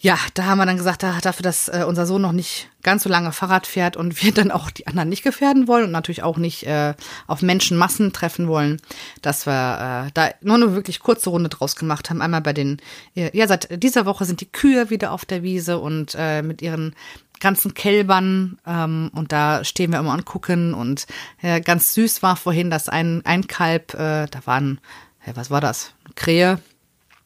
ja, 0.00 0.16
da 0.34 0.44
haben 0.44 0.58
wir 0.58 0.66
dann 0.66 0.76
gesagt, 0.76 1.02
dafür, 1.02 1.42
dass 1.42 1.68
äh, 1.68 1.84
unser 1.86 2.06
Sohn 2.06 2.22
noch 2.22 2.32
nicht 2.32 2.70
ganz 2.82 3.02
so 3.02 3.08
lange 3.08 3.32
Fahrrad 3.32 3.66
fährt 3.66 3.96
und 3.96 4.22
wir 4.22 4.32
dann 4.34 4.52
auch 4.52 4.70
die 4.70 4.86
anderen 4.86 5.08
nicht 5.08 5.24
gefährden 5.24 5.66
wollen 5.66 5.84
und 5.86 5.90
natürlich 5.90 6.22
auch 6.22 6.36
nicht 6.36 6.64
äh, 6.66 6.94
auf 7.26 7.42
Menschenmassen 7.42 8.12
treffen 8.12 8.46
wollen, 8.46 8.80
dass 9.22 9.46
wir 9.46 10.06
äh, 10.06 10.10
da 10.14 10.30
nur 10.40 10.54
eine 10.54 10.74
wirklich 10.74 11.00
kurze 11.00 11.30
Runde 11.30 11.48
draus 11.48 11.74
gemacht 11.74 12.10
haben. 12.10 12.22
Einmal 12.22 12.42
bei 12.42 12.52
den, 12.52 12.80
ja, 13.14 13.48
seit 13.48 13.82
dieser 13.82 14.06
Woche 14.06 14.24
sind 14.24 14.40
die 14.40 14.50
Kühe 14.50 14.90
wieder 14.90 15.10
auf 15.10 15.24
der 15.24 15.42
Wiese 15.42 15.78
und 15.78 16.14
äh, 16.16 16.42
mit 16.42 16.62
ihren 16.62 16.94
ganzen 17.40 17.74
Kälbern 17.74 18.58
ähm, 18.66 19.10
und 19.14 19.32
da 19.32 19.64
stehen 19.64 19.92
wir 19.92 19.98
immer 19.98 20.12
und 20.12 20.24
gucken 20.24 20.74
und 20.74 21.06
äh, 21.42 21.60
ganz 21.60 21.94
süß 21.94 22.22
war 22.22 22.36
vorhin, 22.36 22.70
dass 22.70 22.88
ein, 22.88 23.22
ein 23.24 23.46
Kalb, 23.46 23.94
äh, 23.94 24.26
da 24.26 24.40
waren, 24.44 24.80
ja, 25.26 25.36
was 25.36 25.50
war 25.50 25.60
das? 25.60 25.92
Krähe, 26.14 26.60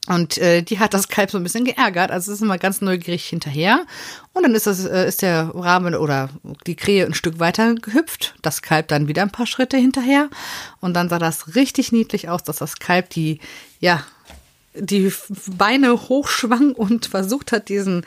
und 0.08 0.36
äh, 0.38 0.62
die 0.62 0.80
hat 0.80 0.94
das 0.94 1.06
Kalb 1.06 1.30
so 1.30 1.38
ein 1.38 1.44
bisschen 1.44 1.64
geärgert. 1.64 2.10
Also 2.10 2.32
ist 2.32 2.42
immer 2.42 2.58
ganz 2.58 2.80
neugierig 2.80 3.24
hinterher. 3.24 3.86
Und 4.32 4.42
dann 4.42 4.54
ist 4.54 4.66
das, 4.66 4.84
äh, 4.84 5.06
ist 5.06 5.22
der 5.22 5.52
Rahmen 5.54 5.94
oder 5.94 6.28
die 6.66 6.74
Krähe 6.74 7.06
ein 7.06 7.14
Stück 7.14 7.38
weiter 7.38 7.76
gehüpft. 7.76 8.34
Das 8.42 8.62
Kalb 8.62 8.88
dann 8.88 9.06
wieder 9.06 9.22
ein 9.22 9.30
paar 9.30 9.46
Schritte 9.46 9.76
hinterher. 9.76 10.28
Und 10.80 10.94
dann 10.94 11.08
sah 11.08 11.20
das 11.20 11.54
richtig 11.54 11.92
niedlich 11.92 12.28
aus, 12.28 12.42
dass 12.42 12.56
das 12.56 12.80
Kalb 12.80 13.10
die, 13.10 13.38
ja, 13.78 14.02
die 14.74 15.12
Beine 15.56 15.92
hochschwang 15.92 16.72
und 16.72 17.06
versucht 17.06 17.52
hat, 17.52 17.68
diesen, 17.68 18.04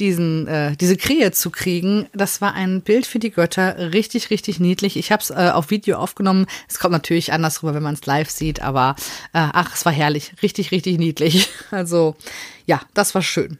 diesen, 0.00 0.46
äh, 0.46 0.76
diese 0.76 0.96
Krähe 0.96 1.32
zu 1.32 1.50
kriegen. 1.50 2.06
Das 2.12 2.40
war 2.40 2.54
ein 2.54 2.82
Bild 2.82 3.06
für 3.06 3.18
die 3.18 3.30
Götter. 3.30 3.92
Richtig, 3.92 4.30
richtig 4.30 4.60
niedlich. 4.60 4.96
Ich 4.96 5.12
habe 5.12 5.22
es 5.22 5.30
äh, 5.30 5.50
auf 5.52 5.70
Video 5.70 5.98
aufgenommen. 5.98 6.46
Es 6.68 6.78
kommt 6.78 6.92
natürlich 6.92 7.32
anders 7.32 7.62
rüber, 7.62 7.74
wenn 7.74 7.82
man 7.82 7.94
es 7.94 8.06
live 8.06 8.30
sieht, 8.30 8.62
aber 8.62 8.96
äh, 9.32 9.48
ach, 9.52 9.74
es 9.74 9.84
war 9.84 9.92
herrlich. 9.92 10.32
Richtig, 10.42 10.70
richtig 10.70 10.98
niedlich. 10.98 11.48
Also 11.70 12.16
ja, 12.66 12.80
das 12.94 13.14
war 13.14 13.22
schön. 13.22 13.58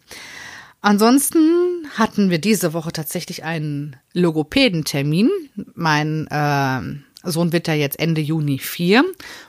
Ansonsten 0.81 1.87
hatten 1.97 2.31
wir 2.31 2.39
diese 2.39 2.73
Woche 2.73 2.91
tatsächlich 2.93 3.45
einen 3.45 3.97
Logopädentermin. 4.13 5.31
Mein 5.75 6.27
äh, 6.29 7.29
Sohn 7.29 7.53
wird 7.53 7.69
ja 7.69 7.75
jetzt 7.75 7.99
Ende 7.99 8.21
Juni 8.21 8.59
vier 8.59 9.05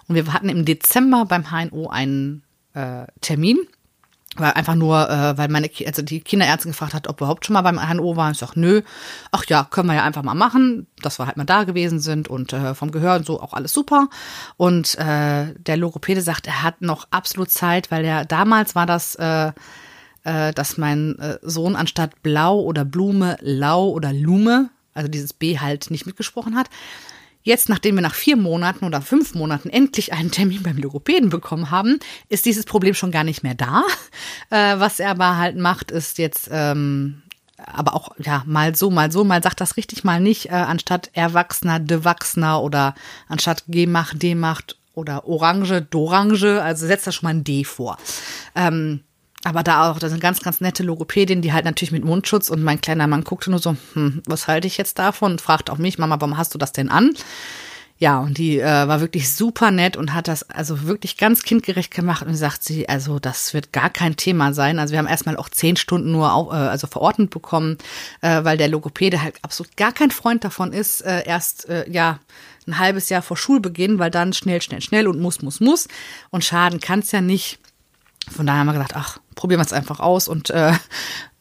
und 0.08 0.16
wir 0.16 0.34
hatten 0.34 0.50
im 0.50 0.66
Dezember 0.66 1.26
beim 1.26 1.52
HNO 1.52 1.88
einen 1.88 2.44
äh, 2.74 3.06
Termin 3.22 3.60
weil 4.36 4.54
einfach 4.54 4.76
nur, 4.76 5.10
äh, 5.10 5.38
weil 5.38 5.50
meine, 5.50 5.70
also 5.86 6.02
die 6.02 6.22
Kinderärztin 6.22 6.72
gefragt 6.72 6.94
hat, 6.94 7.08
ob 7.08 7.20
wir 7.20 7.26
überhaupt 7.26 7.46
schon 7.46 7.56
mal 7.56 7.62
beim 7.62 7.80
HNO 7.80 8.16
waren. 8.16 8.34
Ich 8.34 8.38
sag, 8.38 8.56
nö. 8.56 8.82
Ach 9.32 9.44
ja, 9.48 9.68
können 9.70 9.88
wir 9.88 9.96
ja 9.96 10.04
einfach 10.04 10.24
mal 10.24 10.36
machen, 10.36 10.88
dass 11.02 11.20
wir 11.20 11.26
halt 11.26 11.38
mal 11.38 11.46
da 11.46 11.64
gewesen 11.64 12.00
sind 12.00 12.28
und 12.28 12.54
äh, 12.54 12.76
vom 12.76 12.92
Gehör 12.92 13.16
und 13.16 13.26
so 13.26 13.42
auch 13.42 13.54
alles 13.54 13.74
super. 13.74 14.08
Und 14.56 14.98
äh, 15.00 15.54
der 15.56 15.78
Logopäde 15.78 16.22
sagt, 16.22 16.48
er 16.48 16.64
hat 16.64 16.82
noch 16.82 17.08
absolut 17.12 17.50
Zeit, 17.50 17.92
weil 17.92 18.06
er 18.06 18.24
damals 18.26 18.76
war 18.76 18.86
das, 18.86 19.16
äh, 19.16 19.52
äh, 20.24 20.54
dass 20.54 20.78
mein 20.78 21.18
äh, 21.20 21.40
Sohn 21.42 21.76
anstatt 21.76 22.22
Blau 22.22 22.60
oder 22.60 22.86
Blume 22.86 23.38
Lau 23.42 23.90
oder 23.90 24.14
Lume, 24.14 24.70
also 24.94 25.10
dieses 25.10 25.34
B 25.34 25.60
halt 25.60 25.90
nicht 25.90 26.06
mitgesprochen 26.06 26.56
hat. 26.56 26.70
Jetzt, 27.42 27.70
nachdem 27.70 27.96
wir 27.96 28.02
nach 28.02 28.16
vier 28.16 28.36
Monaten 28.36 28.86
oder 28.86 29.02
fünf 29.02 29.34
Monaten 29.34 29.70
endlich 29.70 30.14
einen 30.14 30.32
Termin 30.32 30.62
beim 30.62 30.78
Logopäden 30.78 31.30
bekommen 31.30 31.72
haben, 31.72 32.00
ist 32.28 32.46
dieses 32.46 32.66
Problem 32.66 32.94
schon 32.94 33.12
gar 33.12 33.24
nicht 33.24 33.44
mehr 33.44 33.56
da. 33.56 33.84
Äh, 34.52 34.80
was 34.80 35.00
er 35.00 35.12
aber 35.12 35.38
halt 35.38 35.58
macht, 35.58 35.92
ist 35.92 36.18
jetzt 36.18 36.50
ähm, 36.52 37.22
aber 37.66 37.94
auch 37.94 38.10
ja 38.18 38.44
mal 38.48 38.76
so, 38.76 38.90
mal 38.90 39.12
so, 39.12 39.24
mal 39.24 39.44
sagt 39.44 39.62
das 39.62 39.78
richtig, 39.78 40.04
mal 40.04 40.20
nicht, 40.20 40.48
äh, 40.48 40.54
anstatt 40.54 41.12
Erwachsener, 41.14 41.80
Dewachsener 41.80 42.64
oder 42.64 42.96
anstatt 43.28 43.64
Demacht 43.68 44.78
oder 44.94 45.28
Orange, 45.28 45.82
Dorange, 45.84 46.62
also 46.62 46.88
setzt 46.88 47.08
da 47.08 47.12
schon 47.12 47.28
mal 47.28 47.36
ein 47.36 47.44
D 47.44 47.64
vor. 47.64 47.98
Ähm, 48.56 49.02
aber 49.44 49.64
da 49.64 49.90
auch, 49.90 50.00
da 50.00 50.10
sind 50.10 50.20
ganz, 50.20 50.42
ganz 50.42 50.60
nette 50.60 50.84
Logopädin, 50.84 51.42
die 51.42 51.54
halt 51.54 51.66
natürlich 51.66 51.94
mit 51.94 52.04
Mundschutz 52.04 52.50
und 52.50 52.62
mein 52.62 52.82
kleiner 52.82 53.08
Mann 53.08 53.24
guckte 53.24 53.50
nur 53.50 53.60
so, 53.60 53.78
hm, 53.94 54.22
was 54.26 54.48
halte 54.48 54.68
ich 54.68 54.78
jetzt 54.78 55.00
davon? 55.00 55.34
Und 55.34 55.42
fragt 55.42 55.70
auch 55.70 55.78
mich, 55.78 55.98
Mama, 55.98 56.20
warum 56.20 56.38
hast 56.38 56.54
du 56.54 56.58
das 56.58 56.74
denn 56.74 56.90
an? 56.90 57.14
Ja, 58.02 58.20
und 58.20 58.38
die 58.38 58.60
äh, 58.60 58.88
war 58.88 59.02
wirklich 59.02 59.30
super 59.34 59.72
nett 59.72 59.98
und 59.98 60.14
hat 60.14 60.30
das 60.30 60.50
also 60.50 60.84
wirklich 60.84 61.18
ganz 61.18 61.44
kindgerecht 61.44 61.94
gemacht 61.94 62.26
und 62.26 62.34
sagt 62.34 62.64
sie, 62.64 62.88
also 62.88 63.20
das 63.20 63.54
wird 63.54 63.74
gar 63.74 63.90
kein 63.90 64.16
Thema 64.16 64.54
sein. 64.54 64.80
Also 64.80 64.94
wir 64.94 65.00
haben 65.00 65.08
erstmal 65.08 65.36
auch 65.36 65.50
zehn 65.50 65.76
Stunden 65.76 66.14
nur 66.14 66.32
auf, 66.32 66.54
äh, 66.54 66.56
also 66.56 66.88
verordnet 66.88 67.30
bekommen, 67.30 67.78
äh, 68.22 68.46
weil 68.46 68.58
der 68.58 68.70
Logopäde 68.70 69.22
halt 69.22 69.36
absolut 69.42 69.76
gar 69.76 69.92
kein 69.92 70.12
Freund 70.12 70.46
davon 70.46 70.72
ist, 70.72 71.02
äh, 71.02 71.26
erst 71.26 71.68
äh, 71.68 71.90
ja 71.90 72.20
ein 72.68 72.80
halbes 72.80 73.10
Jahr 73.10 73.22
vor 73.22 73.36
Schulbeginn, 73.36 74.00
weil 74.00 74.12
dann 74.12 74.32
schnell, 74.32 74.62
schnell, 74.62 74.82
schnell 74.82 75.08
und 75.08 75.20
muss, 75.20 75.42
muss, 75.42 75.60
muss 75.60 75.90
und 76.30 76.46
schaden 76.46 76.80
kann 76.80 77.00
es 77.00 77.12
ja 77.12 77.20
nicht. 77.20 77.60
Von 78.30 78.46
daher 78.46 78.60
haben 78.60 78.68
wir 78.68 78.74
gedacht, 78.74 78.94
ach, 78.96 79.18
probieren 79.36 79.60
wir 79.60 79.66
es 79.66 79.74
einfach 79.74 80.00
aus. 80.00 80.28
Und 80.28 80.50
äh, 80.50 80.74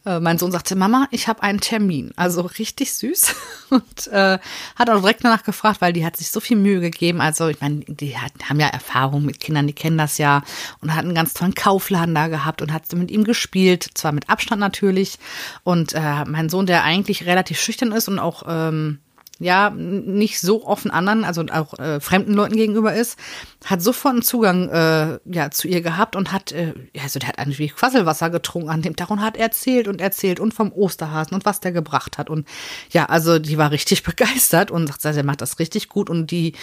äh, 0.09 0.21
mein 0.21 0.39
Sohn 0.39 0.53
sagte, 0.53 0.75
Mama, 0.75 1.07
ich 1.11 1.29
habe 1.29 1.43
einen 1.43 1.61
Termin. 1.61 2.13
Also 2.17 2.43
richtig 2.43 2.95
süß. 2.95 3.35
Und 3.71 4.07
äh, 4.09 4.39
hat 4.77 4.91
auch 4.91 5.01
direkt 5.01 5.25
danach 5.25 5.43
gefragt, 5.43 5.81
weil 5.81 5.93
die 5.93 6.07
hat 6.07 6.17
sich 6.17 6.31
so 6.31 6.41
viel 6.41 6.57
Mühe 6.57 6.81
gegeben. 6.81 7.21
Also 7.21 7.49
ich 7.49 7.61
meine, 7.61 7.81
die 7.87 8.17
hat, 8.17 8.33
haben 8.49 8.59
ja 8.61 8.69
Erfahrung 8.69 9.25
mit 9.25 9.41
Kindern, 9.41 9.67
die 9.67 9.75
kennen 9.75 9.99
das 9.99 10.17
ja. 10.19 10.43
Und 10.81 10.95
hat 10.95 11.05
einen 11.05 11.15
ganz 11.15 11.35
tollen 11.35 11.55
Kaufladen 11.55 12.15
da 12.15 12.29
gehabt 12.29 12.63
und 12.63 12.73
hat 12.73 12.91
mit 12.95 13.11
ihm 13.11 13.25
gespielt. 13.25 13.89
Zwar 13.95 14.13
mit 14.13 14.31
Abstand 14.31 14.61
natürlich. 14.61 15.19
Und 15.63 15.93
äh, 15.93 16.25
mein 16.25 16.49
Sohn, 16.49 16.67
der 16.67 16.85
eigentlich 16.85 17.27
relativ 17.27 17.61
schüchtern 17.61 17.93
ist 17.93 18.09
und 18.09 18.19
auch... 18.19 18.45
Ähm, 18.49 19.01
ja, 19.39 19.71
nicht 19.71 20.41
so 20.41 20.67
offen 20.67 20.91
anderen, 20.91 21.25
also 21.25 21.45
auch 21.53 21.79
äh, 21.79 22.01
fremden 22.01 22.35
Leuten 22.35 22.57
gegenüber 22.57 22.95
ist, 22.95 23.19
hat 23.65 23.81
sofort 23.81 24.15
einen 24.15 24.23
Zugang 24.23 24.69
äh, 24.69 25.19
ja, 25.25 25.51
zu 25.51 25.69
ihr 25.69 25.81
gehabt 25.81 26.17
und 26.17 26.33
hat, 26.33 26.53
äh, 26.53 26.75
also 27.01 27.19
der 27.19 27.29
hat 27.29 27.39
eigentlich 27.39 27.75
Quasselwasser 27.75 28.31
getrunken 28.31 28.71
an 28.71 28.83
dem 28.83 28.97
Tag 28.97 29.11
und 29.11 29.21
hat 29.21 29.37
erzählt 29.37 29.87
und 29.87 30.01
erzählt 30.01 30.41
und 30.41 30.55
vom 30.55 30.73
Osterhasen 30.73 31.35
und 31.35 31.45
was 31.45 31.61
der 31.61 31.73
gebracht 31.73 32.19
hat. 32.19 32.31
Und 32.31 32.49
ja, 32.91 33.07
also 33.07 33.39
die 33.39 33.59
war 33.59 33.71
richtig 33.71 34.03
begeistert 34.05 34.71
und 34.71 34.89
sagt, 34.89 35.17
er 35.17 35.25
macht 35.25 35.41
das 35.41 35.59
richtig 35.59 35.89
gut 35.89 36.11
und 36.11 36.31
die 36.31 36.55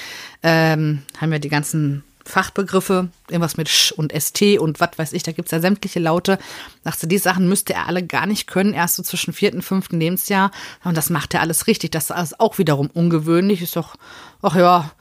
ähm, 0.44 1.04
haben 1.20 1.32
ja 1.32 1.40
die 1.40 1.50
ganzen 1.50 2.04
Fachbegriffe, 2.26 3.10
irgendwas 3.30 3.56
mit 3.56 3.70
Sch 3.70 3.92
und 3.92 4.12
ST 4.12 4.42
und 4.60 4.80
was 4.80 4.98
weiß 4.98 5.14
ich, 5.14 5.24
da 5.24 5.32
gibt's 5.32 5.52
ja 5.52 5.60
sämtliche 5.60 6.00
Laute. 6.00 6.40
Dachte, 6.84 7.08
die 7.08 7.20
Sachen 7.20 7.48
müsste 7.48 7.74
er 7.74 7.88
alle 7.88 8.04
gar 8.04 8.26
nicht 8.26 8.48
können, 8.48 8.74
erst 8.74 8.96
so 8.96 9.04
zwischen 9.04 9.32
vierten 9.34 9.58
und 9.58 9.64
fünften 9.64 10.00
Lebensjahr. 10.00 10.52
Und 10.84 10.98
das 10.98 11.10
macht 11.10 11.34
er 11.36 11.42
alles 11.42 11.68
richtig. 11.68 11.92
Das 11.92 12.10
ist 12.10 12.40
auch 12.40 12.58
wiederum 12.58 12.90
ungewöhnlich. 12.94 13.62
Ist 13.62 13.76
doch, 13.76 13.96
ach 14.42 14.56
ja, 14.56 14.92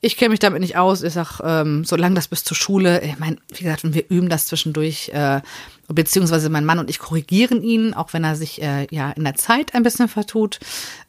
ich 0.00 0.18
kenne 0.18 0.30
mich 0.30 0.40
damit 0.40 0.60
nicht 0.60 0.76
aus. 0.76 1.02
Ich 1.02 1.14
sag, 1.14 1.40
ähm, 1.42 1.84
solange 1.84 2.14
das 2.14 2.28
bis 2.28 2.44
zur 2.44 2.56
Schule, 2.56 3.02
ich 3.02 3.18
meine, 3.18 3.38
wie 3.48 3.64
gesagt, 3.64 3.82
wir 3.94 4.04
üben 4.10 4.28
das 4.28 4.46
zwischendurch, 4.46 5.08
äh, 5.08 5.40
beziehungsweise 5.88 6.48
mein 6.48 6.64
Mann 6.64 6.78
und 6.78 6.90
ich 6.90 6.98
korrigieren 6.98 7.62
ihn, 7.62 7.94
auch 7.94 8.12
wenn 8.12 8.24
er 8.24 8.36
sich 8.36 8.62
äh, 8.62 8.86
ja 8.90 9.10
in 9.10 9.24
der 9.24 9.34
Zeit 9.34 9.74
ein 9.74 9.82
bisschen 9.82 10.08
vertut, 10.08 10.60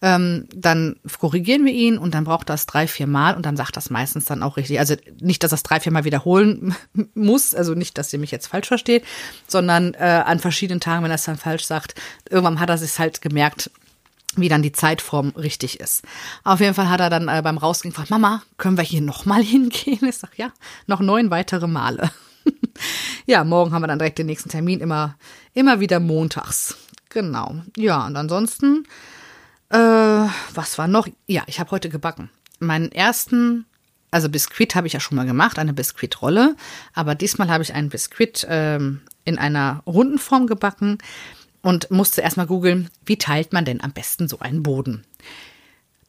ähm, 0.01 0.47
dann 0.53 0.97
korrigieren 1.19 1.65
wir 1.65 1.73
ihn 1.73 1.97
und 1.97 2.13
dann 2.13 2.25
braucht 2.25 2.49
das 2.49 2.65
drei, 2.65 2.87
vier 2.87 3.07
Mal 3.07 3.35
und 3.35 3.45
dann 3.45 3.57
sagt 3.57 3.77
das 3.77 3.89
meistens 3.89 4.25
dann 4.25 4.43
auch 4.43 4.57
richtig. 4.57 4.79
Also 4.79 4.95
nicht, 5.19 5.43
dass 5.43 5.51
das 5.51 5.63
drei, 5.63 5.79
vier 5.79 5.91
Mal 5.91 6.03
wiederholen 6.03 6.75
muss, 7.13 7.55
also 7.55 7.73
nicht, 7.73 7.97
dass 7.97 8.11
ihr 8.11 8.19
mich 8.19 8.31
jetzt 8.31 8.47
falsch 8.47 8.67
versteht, 8.67 9.05
sondern 9.47 9.93
äh, 9.93 10.23
an 10.25 10.39
verschiedenen 10.39 10.79
Tagen, 10.79 11.03
wenn 11.03 11.11
er 11.11 11.15
es 11.15 11.25
dann 11.25 11.37
falsch 11.37 11.65
sagt, 11.65 11.95
irgendwann 12.29 12.59
hat 12.59 12.69
er 12.69 12.77
sich 12.77 12.97
halt 12.99 13.21
gemerkt, 13.21 13.71
wie 14.35 14.49
dann 14.49 14.61
die 14.61 14.71
Zeitform 14.71 15.29
richtig 15.37 15.79
ist. 15.79 16.03
Auf 16.43 16.59
jeden 16.59 16.73
Fall 16.73 16.89
hat 16.89 16.99
er 16.99 17.09
dann 17.09 17.27
äh, 17.27 17.41
beim 17.41 17.57
Rausgehen 17.57 17.91
gefragt, 17.91 18.09
Mama, 18.09 18.43
können 18.57 18.77
wir 18.77 18.83
hier 18.83 19.01
nochmal 19.01 19.43
hingehen? 19.43 20.05
Ich 20.07 20.17
sag, 20.17 20.37
ja, 20.37 20.51
noch 20.87 20.99
neun 20.99 21.31
weitere 21.31 21.67
Male. 21.67 22.11
Ja, 23.25 23.43
morgen 23.43 23.73
haben 23.73 23.81
wir 23.81 23.87
dann 23.87 23.99
direkt 23.99 24.19
den 24.19 24.27
nächsten 24.27 24.49
Termin, 24.49 24.79
immer, 24.79 25.15
immer 25.53 25.79
wieder 25.79 25.99
montags. 25.99 26.77
Genau. 27.09 27.55
Ja, 27.77 28.05
und 28.05 28.15
ansonsten, 28.15 28.85
äh, 29.69 29.77
was 29.77 30.77
war 30.77 30.87
noch? 30.87 31.07
Ja, 31.27 31.43
ich 31.47 31.59
habe 31.59 31.71
heute 31.71 31.89
gebacken. 31.89 32.29
Meinen 32.59 32.91
ersten, 32.91 33.65
also 34.11 34.29
Biskuit 34.29 34.75
habe 34.75 34.87
ich 34.87 34.93
ja 34.93 34.99
schon 34.99 35.15
mal 35.15 35.25
gemacht, 35.25 35.59
eine 35.59 35.73
Biskuitrolle, 35.73 36.55
aber 36.93 37.15
diesmal 37.15 37.49
habe 37.49 37.63
ich 37.63 37.73
einen 37.73 37.89
Biskuit 37.89 38.45
ähm, 38.49 39.01
in 39.23 39.37
einer 39.37 39.81
runden 39.85 40.19
Form 40.19 40.47
gebacken 40.47 40.99
und 41.61 41.89
musste 41.89 42.21
erstmal 42.21 42.45
googeln, 42.47 42.89
wie 43.05 43.17
teilt 43.17 43.51
man 43.51 43.65
denn 43.65 43.81
am 43.81 43.91
besten 43.91 44.27
so 44.27 44.39
einen 44.39 44.61
Boden? 44.61 45.03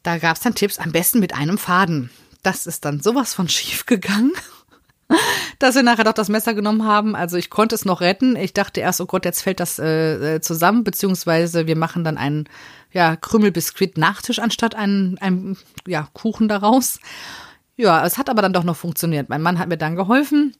Da 0.03 0.19
gab 0.19 0.37
es 0.37 0.43
dann 0.43 0.55
Tipps, 0.55 0.77
am 0.77 0.91
besten 0.91 1.19
mit 1.19 1.33
einem 1.33 1.57
Faden. 1.57 2.11
Das 2.43 2.67
ist 2.67 2.85
dann 2.85 3.01
sowas 3.01 3.33
von 3.33 3.49
schief 3.49 3.85
gegangen, 3.85 4.33
dass 5.59 5.75
wir 5.75 5.83
nachher 5.83 6.03
doch 6.03 6.13
das 6.13 6.29
Messer 6.29 6.53
genommen 6.53 6.85
haben. 6.85 7.15
Also 7.15 7.37
ich 7.37 7.49
konnte 7.49 7.75
es 7.75 7.85
noch 7.85 8.01
retten. 8.01 8.35
Ich 8.35 8.53
dachte 8.53 8.81
erst, 8.81 9.01
oh 9.01 9.05
Gott, 9.05 9.25
jetzt 9.25 9.41
fällt 9.41 9.59
das 9.59 9.79
äh, 9.79 10.35
äh 10.35 10.41
zusammen, 10.41 10.83
beziehungsweise 10.83 11.67
wir 11.67 11.75
machen 11.75 12.03
dann 12.03 12.17
einen 12.17 12.47
ja, 12.91 13.15
Krümelbiskuit-Nachtisch 13.15 14.39
anstatt 14.39 14.75
einen, 14.75 15.17
einen 15.19 15.57
ja, 15.85 16.07
Kuchen 16.13 16.47
daraus. 16.47 16.99
Ja, 17.75 18.05
es 18.05 18.17
hat 18.17 18.29
aber 18.29 18.41
dann 18.41 18.53
doch 18.53 18.63
noch 18.63 18.75
funktioniert. 18.75 19.29
Mein 19.29 19.41
Mann 19.41 19.59
hat 19.59 19.69
mir 19.69 19.77
dann 19.77 19.95
geholfen. 19.95 20.55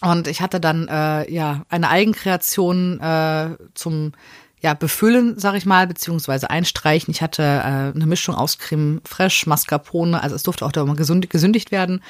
Und 0.00 0.28
ich 0.28 0.40
hatte 0.40 0.60
dann 0.60 0.86
äh, 0.88 1.30
ja 1.30 1.64
eine 1.68 1.88
Eigenkreation 1.88 3.00
äh, 3.00 3.56
zum 3.74 4.12
ja, 4.60 4.74
befüllen, 4.74 5.38
sag 5.38 5.54
ich 5.54 5.66
mal, 5.66 5.86
beziehungsweise 5.86 6.50
einstreichen. 6.50 7.12
Ich 7.12 7.22
hatte 7.22 7.42
äh, 7.42 7.94
eine 7.94 8.06
Mischung 8.06 8.34
aus 8.34 8.58
Creme 8.58 9.00
Fraiche, 9.04 9.48
Mascarpone, 9.48 10.22
also 10.22 10.34
es 10.34 10.42
durfte 10.42 10.66
auch 10.66 10.72
da 10.72 10.84
mal 10.84 10.96
gesund, 10.96 11.30
gesündigt 11.30 11.70
werden. 11.70 12.02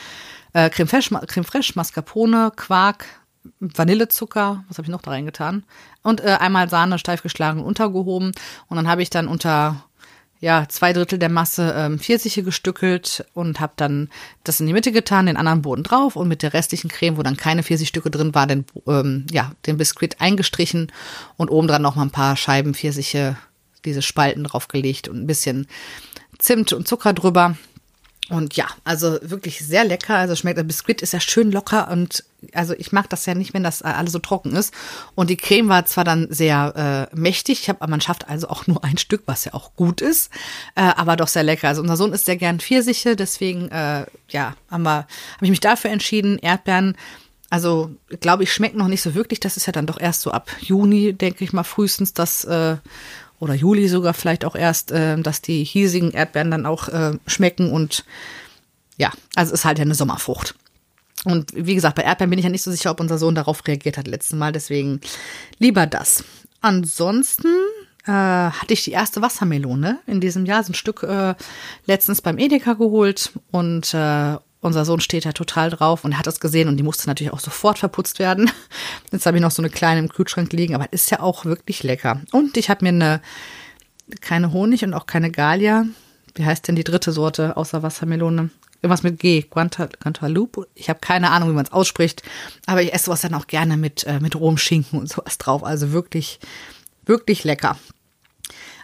Äh, 0.53 0.71
Creme, 0.71 0.89
Fraiche, 0.89 1.21
Creme 1.27 1.45
Fraiche, 1.45 1.73
Mascarpone, 1.77 2.53
Quark, 2.57 3.07
Vanillezucker, 3.61 4.65
was 4.69 4.79
habe 4.79 4.87
ich 4.87 4.91
noch 4.91 5.03
da 5.03 5.11
reingetan? 5.11 5.65
Und 6.03 6.23
äh, 6.23 6.37
einmal 6.41 6.69
Sahne 6.69 6.99
steif 6.99 7.23
geschlagen 7.23 7.61
und 7.61 7.67
untergehoben. 7.67 8.33
Und 8.69 8.77
dann 8.77 8.89
habe 8.89 9.03
ich 9.03 9.11
dann 9.11 9.29
unter 9.29 9.85
ja, 10.41 10.67
zwei 10.69 10.93
Drittel 10.93 11.19
der 11.19 11.29
Masse 11.29 11.75
ähm, 11.77 11.99
Pfirsiche 11.99 12.43
gestückelt 12.43 13.25
und 13.35 13.59
habe 13.59 13.73
dann 13.77 14.09
das 14.45 14.61
in 14.61 14.67
die 14.67 14.73
Mitte 14.73 14.93
getan, 14.93 15.27
den 15.27 15.37
anderen 15.37 15.63
Boden 15.63 15.83
drauf 15.83 16.15
und 16.15 16.29
mit 16.29 16.43
der 16.43 16.55
restlichen 16.55 16.89
Creme, 16.89 17.17
wo 17.17 17.23
dann 17.23 17.37
keine 17.37 17.65
Pfirsichstücke 17.65 18.11
drin 18.11 18.35
war, 18.35 18.47
den, 18.47 18.65
ähm, 18.87 19.27
ja, 19.33 19.53
den 19.67 19.79
Biskuit 19.79 20.21
eingestrichen 20.21 20.93
und 21.37 21.51
obendran 21.51 21.83
noch 21.83 21.97
mal 21.97 22.03
ein 22.03 22.11
paar 22.11 22.37
Scheiben 22.37 22.75
Pfirsiche, 22.75 23.37
diese 23.85 24.03
Spalten 24.03 24.45
draufgelegt 24.45 25.09
und 25.09 25.21
ein 25.23 25.27
bisschen 25.27 25.67
Zimt 26.39 26.73
und 26.73 26.87
Zucker 26.87 27.13
drüber. 27.13 27.57
Und 28.29 28.55
ja, 28.55 28.67
also 28.85 29.19
wirklich 29.23 29.65
sehr 29.65 29.85
lecker. 29.85 30.17
Also 30.17 30.37
schmeckt, 30.37 30.59
der 30.59 30.65
Biskuit 30.65 31.03
ist 31.03 31.13
ja 31.13 31.21
schön 31.21 31.51
locker 31.51 31.91
und 31.91 32.25
also 32.53 32.75
ich 32.75 32.93
mag 32.93 33.09
das 33.11 33.27
ja 33.27 33.35
nicht, 33.35 33.55
wenn 33.55 33.63
das 33.63 33.83
alles 33.83 34.13
so 34.13 34.19
trocken 34.19 34.55
ist. 34.55 34.73
Und 35.15 35.31
die 35.31 35.37
Creme 35.37 35.69
war 35.69 35.87
zwar 35.87 36.05
dann 36.05 36.29
sehr 36.31 37.09
äh, 37.13 37.17
mächtig, 37.17 37.63
ich 37.63 37.69
hab, 37.69 37.87
man 37.89 38.01
schafft 38.01 38.29
also 38.29 38.49
auch 38.49 38.67
nur 38.67 38.85
ein 38.85 38.99
Stück, 38.99 39.23
was 39.27 39.45
ja 39.45 39.55
auch 39.55 39.75
gut 39.75 40.01
ist, 40.01 40.31
äh, 40.75 40.83
aber 40.83 41.17
doch 41.17 41.29
sehr 41.29 41.43
lecker. 41.43 41.69
Also 41.69 41.83
unser 41.83 41.97
Sohn 41.97 42.13
ist 42.13 42.27
sehr 42.27 42.37
gern 42.37 42.61
Pfirsiche, 42.61 43.17
deswegen 43.17 43.69
äh, 43.71 44.07
ja, 44.29 44.55
habe 44.71 45.07
ich 45.41 45.51
mich 45.51 45.61
dafür 45.61 45.91
entschieden. 45.91 46.39
Erdbeeren, 46.39 46.97
also 47.51 47.91
glaube 48.21 48.45
ich, 48.45 48.53
schmeckt 48.53 48.77
noch 48.77 48.89
nicht 48.89 49.03
so 49.03 49.15
wirklich. 49.15 49.41
Das 49.41 49.57
ist 49.57 49.67
ja 49.67 49.73
dann 49.73 49.87
doch 49.87 50.01
erst 50.01 50.21
so 50.21 50.31
ab 50.31 50.51
Juni, 50.61 51.15
denke 51.15 51.45
ich 51.45 51.53
mal, 51.53 51.65
frühestens 51.65 52.13
das 52.13 52.45
äh, 52.45 52.77
oder 53.41 53.55
Juli 53.55 53.89
sogar 53.89 54.15
vielleicht 54.15 54.45
auch 54.45 54.55
erst, 54.55 54.91
äh, 54.93 55.21
dass 55.21 55.43
die 55.43 55.65
hiesigen 55.65 56.13
Erdbeeren 56.13 56.51
dann 56.51 56.67
auch 56.67 56.89
äh, 56.89 57.19
schmecken 57.27 57.71
und 57.71 58.05
ja, 58.97 59.13
also 59.37 59.55
ist 59.55 59.65
halt 59.65 59.79
ja 59.79 59.83
eine 59.83 59.95
Sommerfrucht. 59.95 60.57
Und 61.25 61.53
wie 61.55 61.75
gesagt, 61.75 61.97
bei 61.97 62.03
Erdbeeren 62.03 62.31
bin 62.31 62.39
ich 62.39 62.45
ja 62.45 62.51
nicht 62.51 62.63
so 62.63 62.71
sicher, 62.71 62.91
ob 62.91 63.01
unser 63.01 63.19
Sohn 63.19 63.35
darauf 63.35 63.67
reagiert 63.67 63.99
hat 63.99 64.07
letztes 64.07 64.37
Mal, 64.39 64.53
deswegen 64.53 65.01
lieber 65.59 65.87
das. 65.87 66.25
Ansonsten 66.61 67.49
äh, 68.07 68.11
hatte 68.11 68.73
ich 68.73 68.85
die 68.85 68.93
erste 68.93 69.21
Wassermelone 69.21 69.99
in 70.07 70.21
diesem 70.21 70.47
Jahr, 70.47 70.63
so 70.63 70.73
ein 70.73 70.75
Stück 70.75 71.03
äh, 71.03 71.35
letztens 71.87 72.23
beim 72.23 72.39
Edeka 72.39 72.75
geholt 72.75 73.33
und 73.51 73.93
äh, 73.95 74.37
unser 74.61 74.85
Sohn 74.85 75.01
steht 75.01 75.25
da 75.25 75.33
total 75.33 75.71
drauf 75.71 76.05
und 76.05 76.13
er 76.13 76.19
hat 76.19 76.27
das 76.27 76.41
gesehen 76.41 76.69
und 76.69 76.77
die 76.77 76.83
musste 76.83 77.07
natürlich 77.09 77.33
auch 77.33 77.41
sofort 77.41 77.79
verputzt 77.79 78.19
werden. 78.19 78.51
Jetzt 79.13 79.27
habe 79.27 79.37
ich 79.37 79.43
noch 79.43 79.53
so 79.53 79.63
eine 79.63 79.71
kleine 79.71 80.01
im 80.01 80.09
Kühlschrank 80.09 80.53
liegen, 80.53 80.75
aber 80.75 80.93
ist 80.93 81.11
ja 81.11 81.21
auch 81.21 81.45
wirklich 81.45 81.83
lecker. 81.83 82.23
Und 82.33 82.57
ich 82.57 82.71
habe 82.71 82.85
mir 82.85 82.91
eine 82.91 83.21
keine 84.21 84.53
Honig 84.53 84.85
und 84.85 84.95
auch 84.95 85.07
keine 85.07 85.31
Galia. 85.31 85.85
Wie 86.35 86.45
heißt 86.45 86.67
denn 86.67 86.77
die 86.77 86.85
dritte 86.85 87.13
Sorte 87.13 87.57
außer 87.57 87.83
Wassermelone? 87.83 88.51
Irgendwas 88.81 89.03
mit 89.03 89.19
G, 89.19 89.43
Guantalupe. 89.43 90.69
Ich 90.75 90.89
habe 90.89 91.01
keine 91.01 91.31
Ahnung, 91.31 91.51
wie 91.51 91.55
man 91.55 91.65
es 91.65 91.73
ausspricht, 91.73 92.23
aber 92.67 92.83
ich 92.83 92.95
esse 92.95 93.07
sowas 93.07 93.23
dann 93.23 93.35
auch 93.35 93.49
gerne 93.49 93.77
mit, 93.77 94.05
äh, 94.05 94.21
mit 94.21 94.37
rohem 94.37 94.59
Schinken 94.59 95.01
und 95.01 95.09
sowas 95.09 95.39
drauf. 95.39 95.65
Also 95.65 95.93
wirklich, 95.93 96.39
wirklich 97.05 97.43
lecker. 97.45 97.77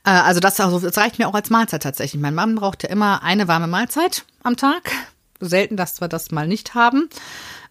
Äh, 0.05 0.11
also 0.11 0.41
das, 0.41 0.59
also 0.61 0.81
das 0.81 0.97
reicht 0.97 1.19
mir 1.19 1.29
auch 1.29 1.35
als 1.35 1.51
Mahlzeit 1.51 1.83
tatsächlich. 1.83 2.21
Mein 2.21 2.35
Mann 2.35 2.57
braucht 2.57 2.83
ja 2.83 2.89
immer 2.89 3.23
eine 3.23 3.49
warme 3.49 3.67
Mahlzeit 3.67 4.25
am 4.43 4.57
Tag. 4.57 4.91
Selten, 5.41 5.77
dass 5.77 6.01
wir 6.01 6.09
das 6.09 6.31
mal 6.31 6.47
nicht 6.47 6.75
haben. 6.75 7.09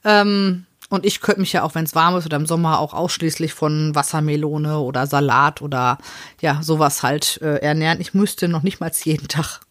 Ähm, 0.03 0.65
und 0.89 1.05
ich 1.05 1.21
könnte 1.21 1.41
mich 1.41 1.53
ja 1.53 1.63
auch, 1.63 1.75
wenn 1.75 1.85
es 1.85 1.95
warm 1.95 2.15
ist 2.17 2.25
oder 2.25 2.37
im 2.37 2.45
Sommer, 2.45 2.79
auch 2.79 2.93
ausschließlich 2.93 3.53
von 3.53 3.95
Wassermelone 3.95 4.79
oder 4.79 5.07
Salat 5.07 5.61
oder 5.61 5.97
ja, 6.39 6.61
sowas 6.61 7.01
halt 7.01 7.39
äh, 7.41 7.57
ernähren. 7.57 7.99
Ich 7.99 8.13
müsste 8.13 8.47
noch 8.47 8.61
nicht 8.61 8.79
mal 8.79 8.91
jeden 9.03 9.27
Tag 9.27 9.61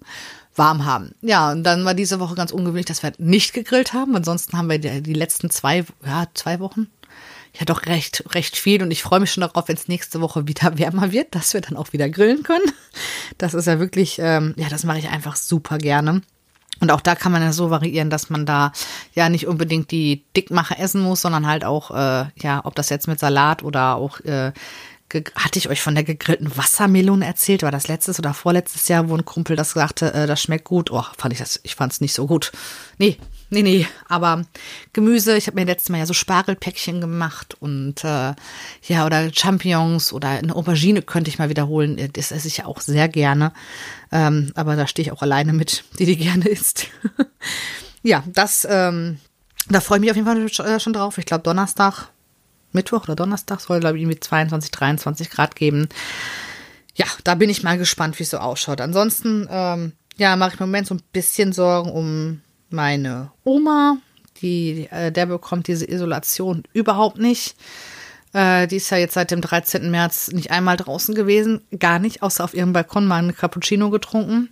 warm 0.55 0.85
haben. 0.85 1.15
Ja, 1.23 1.51
und 1.53 1.65
dann 1.65 1.85
war 1.85 1.95
diese 1.95 2.21
Woche 2.21 2.35
ganz 2.35 2.53
ungewöhnlich, 2.53 2.87
dass 2.87 3.03
wir 3.03 3.13
nicht 3.19 3.55
gegrillt 3.55 3.93
haben. 3.93 4.15
Ansonsten 4.17 4.57
haben 4.57 4.69
wir 4.69 4.79
die, 4.79 5.03
die 5.03 5.15
letzten 5.15 5.51
zwei, 5.51 5.85
ja, 6.05 6.27
zwei 6.35 6.61
Wochen 6.61 6.89
ja 7.59 7.65
doch 7.67 7.87
recht, 7.87 8.25
recht 8.35 8.57
viel 8.57 8.83
und 8.83 8.91
ich 8.91 9.03
freue 9.03 9.21
mich 9.21 9.33
schon 9.33 9.43
darauf, 9.43 9.69
wenn 9.69 9.77
es 9.77 9.89
nächste 9.89 10.21
Woche 10.21 10.49
wieder 10.49 10.79
wärmer 10.79 11.13
wird, 11.13 11.35
dass 11.35 11.55
wir 11.55 11.61
dann 11.61 11.77
auch 11.77 11.93
wieder 11.93 12.09
grillen 12.09 12.43
können. 12.43 12.65
Das 13.39 13.55
ist 13.55 13.67
ja 13.67 13.79
wirklich, 13.79 14.19
ähm, 14.19 14.55
ja, 14.57 14.69
das 14.69 14.85
mache 14.85 14.99
ich 14.99 15.09
einfach 15.09 15.37
super 15.37 15.79
gerne. 15.79 16.23
Und 16.81 16.91
auch 16.91 17.01
da 17.01 17.15
kann 17.15 17.31
man 17.31 17.43
ja 17.43 17.53
so 17.53 17.71
variieren, 17.71 18.11
dass 18.11 18.29
man 18.29 18.45
da 18.45 18.73
ja 19.15 19.29
nicht 19.29 19.47
unbedingt 19.47 19.91
die 19.93 20.25
Dickmacher 20.37 20.81
essen 20.81 21.01
muss, 21.01 21.21
sondern 21.21 21.47
halt 21.47 21.65
auch, 21.65 21.93
äh, 21.93 22.25
ja, 22.37 22.61
ob 22.65 22.75
das 22.75 22.89
jetzt 22.89 23.07
mit 23.07 23.21
Salat 23.21 23.63
oder 23.63 23.97
auch 23.97 24.19
äh, 24.21 24.53
hatte 25.35 25.59
ich 25.59 25.69
euch 25.69 25.83
von 25.83 25.95
der 25.95 26.05
gegrillten 26.05 26.57
Wassermelone 26.57 27.27
erzählt? 27.27 27.63
War 27.63 27.71
das 27.71 27.89
letztes 27.89 28.19
oder 28.19 28.35
vorletztes 28.35 28.89
Jahr, 28.89 29.09
wo 29.09 29.17
ein 29.17 29.25
Kumpel 29.25 29.57
das 29.57 29.73
sagte, 29.73 30.13
äh, 30.15 30.27
das 30.27 30.43
schmeckt 30.43 30.65
gut? 30.65 30.91
Oh, 30.91 31.05
fand 31.17 31.33
ich 31.33 31.39
das, 31.39 31.61
ich 31.63 31.75
fand 31.75 31.93
es 31.93 32.01
nicht 32.01 32.15
so 32.15 32.27
gut. 32.27 32.53
Nee, 32.99 33.19
nee, 33.51 33.63
nee. 33.63 33.87
Aber 34.09 34.45
Gemüse, 34.93 35.37
ich 35.37 35.47
habe 35.47 35.61
mir 35.61 35.67
letztes 35.67 35.91
Mal 35.91 35.99
ja 35.99 36.07
so 36.07 36.15
Spargelpäckchen 36.15 37.01
gemacht 37.01 37.57
und 37.61 38.05
äh, 38.05 38.35
ja, 38.89 39.07
oder 39.07 39.31
Champignons 39.33 40.13
oder 40.13 40.29
eine 40.29 40.55
Aubergine 40.55 41.03
könnte 41.03 41.31
ich 41.31 41.39
mal 41.39 41.49
wiederholen. 41.49 42.11
Das 42.13 42.33
esse 42.33 42.49
ich 42.49 42.59
ja 42.59 42.67
auch 42.67 42.81
sehr 42.81 43.09
gerne. 43.09 43.53
Ähm, 44.11 44.53
aber 44.55 44.77
da 44.77 44.87
stehe 44.87 45.07
ich 45.07 45.13
auch 45.13 45.23
alleine 45.23 45.53
mit, 45.53 45.85
die 45.99 46.07
die 46.07 46.17
gerne 46.17 46.49
isst. 46.49 46.89
ja, 48.03 48.23
das, 48.27 48.67
ähm, 48.71 49.19
da 49.69 49.81
freue 49.81 49.99
ich 49.99 50.03
mich 50.03 50.11
auf 50.11 50.17
jeden 50.17 50.27
Fall 50.51 50.81
schon 50.81 50.93
drauf. 50.93 51.19
Ich 51.19 51.27
glaube, 51.27 51.45
Donnerstag 51.45 52.09
Mittwoch 52.75 53.05
oder 53.05 53.17
Donnerstag 53.17 53.61
soll, 53.61 53.81
glaube 53.81 53.97
ich, 53.97 54.03
irgendwie 54.03 54.21
22, 54.21 54.71
23 54.71 55.31
Grad 55.31 55.57
geben. 55.57 55.89
Ja, 56.95 57.07
da 57.25 57.35
bin 57.35 57.51
ich 57.51 57.63
mal 57.63 57.79
gespannt, 57.79 58.19
wie 58.19 58.25
es 58.25 58.31
so 58.31 58.39
ausschaut. 58.39 58.81
Ansonsten, 58.81 59.49
ähm, 59.51 59.93
ja, 60.17 60.37
mache 60.37 60.55
ich 60.55 60.61
im 60.61 60.67
Moment 60.67 60.87
so 60.87 60.95
ein 60.95 61.03
bisschen 61.13 61.53
Sorgen 61.53 61.91
um 61.91 62.41
meine 62.71 63.31
Oma. 63.45 63.97
Die, 64.43 64.89
äh, 64.91 65.11
der 65.11 65.27
bekommt 65.27 65.69
diese 65.69 65.89
Isolation 65.89 66.65
überhaupt 66.73 67.19
nicht. 67.19 67.57
Äh, 68.33 68.67
die 68.67 68.77
ist 68.77 68.91
ja 68.91 68.99
jetzt 68.99 69.15
seit 69.15 69.31
dem 69.31 69.41
13. 69.41 69.91
März 69.91 70.33
nicht 70.33 70.51
einmal 70.51 70.77
draußen 70.77 71.15
gewesen. 71.15 71.63
Gar 71.79 71.99
nicht, 71.99 72.23
außer 72.23 72.45
auf 72.45 72.55
ihrem 72.55 72.73
Balkon 72.73 73.07
mal 73.07 73.19
einen 73.19 73.37
Cappuccino 73.37 73.91
getrunken. 73.91 74.51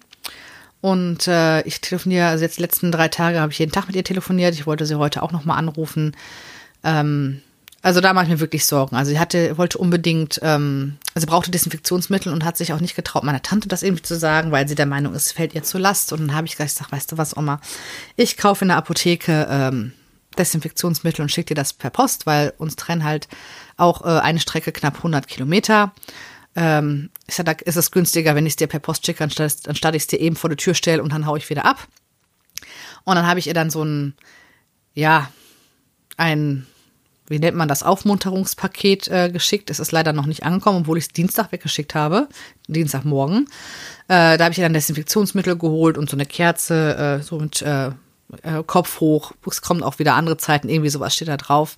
Und 0.81 1.29
äh, 1.29 1.63
ich 1.63 1.81
telefoniere, 1.81 2.29
also 2.29 2.45
jetzt 2.45 2.57
die 2.57 2.63
letzten 2.63 2.91
drei 2.91 3.09
Tage 3.09 3.41
habe 3.41 3.53
ich 3.53 3.59
jeden 3.59 3.73
Tag 3.73 3.87
mit 3.87 3.97
ihr 3.97 4.05
telefoniert. 4.05 4.55
Ich 4.55 4.67
wollte 4.67 4.87
sie 4.87 4.97
heute 4.97 5.23
auch 5.23 5.33
nochmal 5.33 5.59
anrufen. 5.59 6.17
Ähm, 6.83 7.43
also 7.83 8.01
da 8.01 8.13
mache 8.13 8.25
ich 8.25 8.31
mir 8.31 8.41
wirklich 8.41 8.67
Sorgen. 8.67 8.95
Also 8.95 9.11
sie 9.11 9.19
hatte, 9.19 9.57
wollte 9.57 9.79
unbedingt, 9.79 10.39
ähm, 10.43 10.99
also 11.15 11.27
brauchte 11.27 11.51
Desinfektionsmittel 11.51 12.33
und 12.33 12.45
hat 12.45 12.57
sich 12.59 12.73
auch 12.73 12.81
nicht 12.81 12.95
getraut, 12.95 13.25
meiner 13.25 13.43
Tante 13.43 13.69
das 13.69 13.83
irgendwie 13.83 14.03
zu 14.03 14.19
sagen, 14.19 14.53
weil 14.53 14.69
sie 14.69 14.75
der 14.75 14.87
Meinung 14.87 15.15
ist, 15.15 15.27
es 15.27 15.33
fällt 15.33 15.55
ihr 15.55 15.63
zur 15.63 15.81
Last. 15.81 16.13
Und 16.13 16.21
dann 16.21 16.35
habe 16.35 16.47
ich 16.47 16.57
gesagt, 16.57 16.93
weißt 16.93 17.13
du 17.13 17.19
was, 17.19 17.37
Oma, 17.37 17.61
ich 18.17 18.37
kaufe 18.37 18.65
in 18.65 18.69
der 18.69 18.77
Apotheke 18.77 19.47
ähm, 19.51 19.93
Desinfektionsmittel 20.39 21.23
und 21.23 21.31
schicke 21.31 21.55
dir 21.55 21.61
das 21.61 21.73
per 21.73 21.91
Post, 21.91 22.27
weil 22.27 22.53
uns 22.59 22.77
trennen 22.77 23.05
halt 23.05 23.29
auch 23.79 24.05
äh, 24.05 24.21
eine 24.21 24.41
Strecke 24.41 24.73
knapp 24.73 24.97
100 24.97 25.27
Kilometer. 25.27 25.93
Ähm, 26.55 27.09
ich 27.27 27.35
sag, 27.35 27.47
da 27.47 27.53
ist 27.53 27.77
es 27.77 27.91
günstiger, 27.91 28.35
wenn 28.35 28.45
ich 28.45 28.53
es 28.53 28.57
dir 28.57 28.67
per 28.67 28.81
Post 28.81 29.07
schicke, 29.07 29.25
anstatt, 29.25 29.69
anstatt 29.69 29.95
ich 29.95 30.03
es 30.03 30.07
dir 30.07 30.21
eben 30.21 30.37
vor 30.37 30.51
die 30.51 30.57
Tür 30.57 30.75
stelle 30.75 31.03
und 31.03 31.13
dann 31.13 31.27
haue 31.27 31.39
ich 31.39 31.49
wieder 31.49 31.65
ab. 31.65 31.89
Und 33.05 33.15
dann 33.17 33.27
habe 33.27 33.41
ich 33.41 33.47
ihr 33.47 33.55
dann 33.55 33.71
so 33.71 33.83
ein, 33.83 34.15
ja, 34.93 35.31
ein 36.19 36.67
wie 37.31 37.39
nennt 37.39 37.57
man 37.57 37.69
das, 37.69 37.83
Aufmunterungspaket 37.83 39.09
äh, 39.09 39.31
geschickt. 39.31 39.71
Es 39.71 39.79
ist 39.79 39.93
leider 39.93 40.13
noch 40.13 40.27
nicht 40.27 40.43
angekommen, 40.43 40.81
obwohl 40.81 40.99
ich 40.99 41.05
es 41.05 41.09
Dienstag 41.13 41.53
weggeschickt 41.53 41.95
habe, 41.95 42.29
Dienstagmorgen. 42.67 43.47
Äh, 44.09 44.37
da 44.37 44.45
habe 44.45 44.51
ich 44.53 44.59
dann 44.59 44.75
Desinfektionsmittel 44.75 45.57
geholt 45.57 45.97
und 45.97 46.11
so 46.11 46.17
eine 46.17 46.27
Kerze, 46.27 47.21
äh, 47.21 47.23
so 47.23 47.39
mit 47.39 47.63
äh, 47.63 47.93
äh, 48.43 48.63
Kopf 48.67 49.01
hoch. 49.01 49.33
Es 49.49 49.63
kommen 49.63 49.83
auch 49.83 49.99
wieder 49.99 50.15
andere 50.15 50.37
Zeiten, 50.37 50.69
irgendwie 50.69 50.91
sowas 50.91 51.15
steht 51.15 51.29
da 51.29 51.37
drauf. 51.37 51.77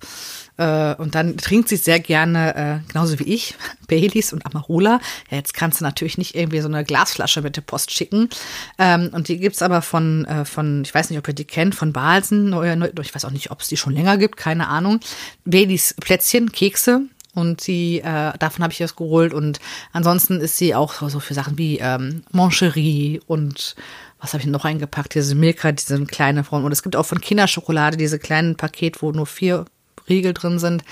Äh, 0.57 0.95
und 0.95 1.15
dann 1.15 1.37
trinkt 1.37 1.69
sie 1.69 1.77
sehr 1.77 1.99
gerne, 1.99 2.55
äh, 2.55 2.91
genauso 2.91 3.19
wie 3.19 3.23
ich, 3.23 3.55
Baileys 3.87 4.33
und 4.33 4.45
Amarula. 4.45 4.99
Ja, 5.29 5.37
jetzt 5.37 5.53
kannst 5.53 5.79
du 5.79 5.83
natürlich 5.83 6.17
nicht 6.17 6.35
irgendwie 6.35 6.61
so 6.61 6.67
eine 6.67 6.83
Glasflasche 6.83 7.41
mit 7.41 7.55
der 7.55 7.61
Post 7.61 7.91
schicken. 7.91 8.29
Ähm, 8.77 9.09
und 9.13 9.27
die 9.27 9.37
gibt's 9.37 9.61
aber 9.61 9.81
von, 9.81 10.25
äh, 10.25 10.45
von, 10.45 10.83
ich 10.83 10.93
weiß 10.93 11.09
nicht, 11.09 11.19
ob 11.19 11.27
ihr 11.27 11.33
die 11.33 11.45
kennt, 11.45 11.75
von 11.75 11.93
Balsen. 11.93 12.53
Ich 13.01 13.15
weiß 13.15 13.25
auch 13.25 13.31
nicht, 13.31 13.51
ob 13.51 13.61
es 13.61 13.67
die 13.67 13.77
schon 13.77 13.93
länger 13.93 14.17
gibt, 14.17 14.37
keine 14.37 14.67
Ahnung. 14.67 14.99
Baileys 15.45 15.95
Plätzchen, 15.99 16.51
Kekse, 16.51 17.07
und 17.35 17.61
sie, 17.61 17.99
äh, 17.99 18.37
davon 18.37 18.63
habe 18.63 18.73
ich 18.73 18.77
das 18.77 18.95
geholt. 18.95 19.33
Und 19.33 19.59
ansonsten 19.91 20.39
ist 20.39 20.57
sie 20.57 20.75
auch 20.75 20.93
so 21.09 21.19
für 21.19 21.33
Sachen 21.33 21.57
wie 21.57 21.79
ähm, 21.79 22.23
Mancherie 22.31 23.21
und 23.25 23.75
was 24.23 24.33
habe 24.33 24.41
ich 24.41 24.47
noch 24.47 24.63
eingepackt? 24.63 25.15
Diese 25.15 25.35
Milka, 25.35 25.73
diese 25.73 26.01
kleine 26.05 26.45
Form. 26.45 26.63
Und 26.63 26.71
es 26.71 26.81
gibt 26.81 26.95
auch 26.95 27.05
von 27.05 27.19
Kinderschokolade 27.19 27.97
diese 27.97 28.19
kleinen 28.19 28.55
Paket, 28.55 29.01
wo 29.01 29.11
nur 29.11 29.27
vier 29.27 29.65
Riegel 30.07 30.33
drin 30.33 30.59
sind, 30.59 30.85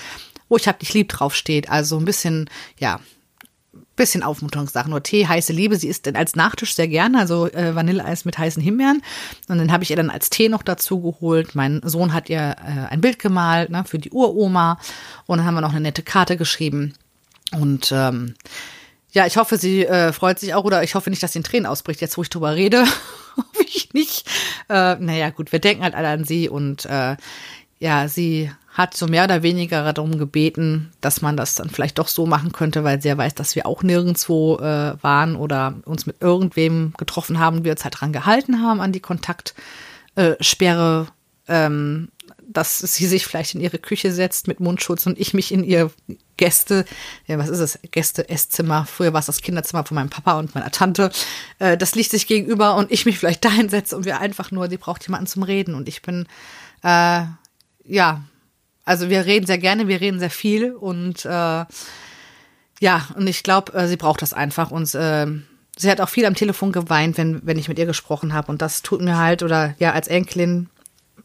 wo 0.50 0.58
ich 0.58 0.68
hab 0.68 0.78
dich 0.78 0.92
lieb 0.92 1.08
draufsteht. 1.08 1.70
Also 1.70 1.96
ein 1.96 2.04
bisschen, 2.04 2.50
ja, 2.78 3.00
bisschen 3.96 4.22
Aufmunterungssachen. 4.22 4.90
Nur 4.90 5.02
Tee, 5.02 5.26
heiße 5.26 5.54
Liebe. 5.54 5.76
Sie 5.76 5.88
isst 5.88 6.04
denn 6.04 6.14
als 6.14 6.36
Nachtisch 6.36 6.74
sehr 6.74 6.88
gerne, 6.88 7.18
also 7.18 7.46
äh, 7.50 7.74
Vanilleeis 7.74 8.26
mit 8.26 8.36
heißen 8.36 8.62
Himbeeren. 8.62 9.02
Und 9.48 9.56
dann 9.56 9.72
habe 9.72 9.82
ich 9.82 9.88
ihr 9.88 9.96
dann 9.96 10.10
als 10.10 10.28
Tee 10.28 10.50
noch 10.50 10.62
dazu 10.62 11.00
geholt. 11.00 11.54
Mein 11.54 11.80
Sohn 11.84 12.12
hat 12.12 12.28
ihr 12.28 12.56
äh, 12.58 12.90
ein 12.90 13.00
Bild 13.00 13.18
gemalt 13.18 13.70
ne, 13.70 13.84
für 13.86 13.98
die 13.98 14.10
Uroma. 14.10 14.78
Und 15.24 15.38
dann 15.38 15.46
haben 15.46 15.54
wir 15.54 15.62
noch 15.62 15.72
eine 15.72 15.80
nette 15.80 16.02
Karte 16.02 16.36
geschrieben. 16.36 16.92
Und 17.52 17.92
ähm, 17.96 18.34
ja, 19.12 19.26
ich 19.26 19.36
hoffe, 19.36 19.58
sie 19.58 19.84
äh, 19.84 20.12
freut 20.12 20.38
sich 20.38 20.54
auch 20.54 20.64
oder 20.64 20.82
ich 20.82 20.94
hoffe 20.94 21.10
nicht, 21.10 21.22
dass 21.22 21.34
sie 21.34 21.38
in 21.38 21.44
Tränen 21.44 21.66
ausbricht, 21.66 22.00
jetzt 22.00 22.16
wo 22.16 22.22
ich 22.22 22.30
drüber 22.30 22.54
rede. 22.54 22.80
hoffe 23.36 23.64
ich 23.66 23.92
nicht. 23.92 24.26
Äh, 24.68 24.96
naja, 24.96 25.30
gut, 25.30 25.52
wir 25.52 25.58
denken 25.58 25.84
halt 25.84 25.94
alle 25.94 26.08
an 26.08 26.24
sie 26.24 26.48
und 26.48 26.86
äh, 26.86 27.16
ja, 27.78 28.08
sie 28.08 28.50
hat 28.72 28.96
so 28.96 29.06
mehr 29.06 29.24
oder 29.24 29.42
weniger 29.42 29.92
darum 29.92 30.16
gebeten, 30.16 30.92
dass 31.02 31.20
man 31.20 31.36
das 31.36 31.56
dann 31.56 31.68
vielleicht 31.68 31.98
doch 31.98 32.08
so 32.08 32.24
machen 32.24 32.52
könnte, 32.52 32.84
weil 32.84 33.02
sie 33.02 33.08
ja 33.08 33.18
weiß, 33.18 33.34
dass 33.34 33.54
wir 33.54 33.66
auch 33.66 33.82
nirgendwo 33.82 34.56
äh, 34.58 34.94
waren 35.02 35.36
oder 35.36 35.74
uns 35.84 36.06
mit 36.06 36.16
irgendwem 36.20 36.94
getroffen 36.96 37.38
haben 37.38 37.64
wir 37.64 37.72
uns 37.72 37.84
halt 37.84 38.00
dran 38.00 38.14
gehalten 38.14 38.62
haben 38.62 38.80
an 38.80 38.92
die 38.92 39.00
Kontaktsperre. 39.00 41.08
Ähm, 41.48 42.08
dass 42.52 42.78
sie 42.78 43.06
sich 43.06 43.26
vielleicht 43.26 43.54
in 43.54 43.60
ihre 43.60 43.78
Küche 43.78 44.12
setzt 44.12 44.48
mit 44.48 44.60
Mundschutz 44.60 45.06
und 45.06 45.18
ich 45.18 45.34
mich 45.34 45.52
in 45.52 45.64
ihr 45.64 45.90
Gäste, 46.36 46.84
ja, 47.26 47.38
was 47.38 47.48
ist 47.48 47.60
es? 47.60 47.78
Gäste-Esszimmer. 47.90 48.86
Früher 48.86 49.12
war 49.12 49.20
es 49.20 49.26
das 49.26 49.42
Kinderzimmer 49.42 49.84
von 49.84 49.94
meinem 49.94 50.10
Papa 50.10 50.38
und 50.38 50.54
meiner 50.54 50.70
Tante. 50.70 51.10
Äh, 51.58 51.76
das 51.76 51.94
liegt 51.94 52.10
sich 52.10 52.26
gegenüber 52.26 52.76
und 52.76 52.90
ich 52.90 53.06
mich 53.06 53.18
vielleicht 53.18 53.44
dahin 53.44 53.68
setze 53.68 53.96
und 53.96 54.04
wir 54.04 54.20
einfach 54.20 54.50
nur, 54.50 54.68
die 54.68 54.78
braucht 54.78 55.06
jemanden 55.06 55.26
zum 55.26 55.42
Reden 55.42 55.74
und 55.74 55.88
ich 55.88 56.02
bin, 56.02 56.26
äh, 56.82 57.22
ja, 57.84 58.22
also 58.84 59.08
wir 59.08 59.26
reden 59.26 59.46
sehr 59.46 59.58
gerne, 59.58 59.88
wir 59.88 60.00
reden 60.00 60.18
sehr 60.18 60.30
viel 60.30 60.72
und 60.72 61.24
äh, 61.24 61.64
ja, 62.80 63.08
und 63.14 63.28
ich 63.28 63.44
glaube, 63.44 63.72
äh, 63.74 63.86
sie 63.86 63.96
braucht 63.96 64.22
das 64.22 64.32
einfach 64.32 64.72
und 64.72 64.92
äh, 64.94 65.26
sie 65.76 65.90
hat 65.90 66.00
auch 66.00 66.08
viel 66.08 66.26
am 66.26 66.34
Telefon 66.34 66.72
geweint, 66.72 67.16
wenn, 67.16 67.46
wenn 67.46 67.58
ich 67.58 67.68
mit 67.68 67.78
ihr 67.78 67.86
gesprochen 67.86 68.32
habe 68.32 68.50
und 68.50 68.60
das 68.60 68.82
tut 68.82 69.00
mir 69.00 69.18
halt, 69.18 69.42
oder 69.42 69.74
ja, 69.78 69.92
als 69.92 70.08
Enkelin 70.08 70.68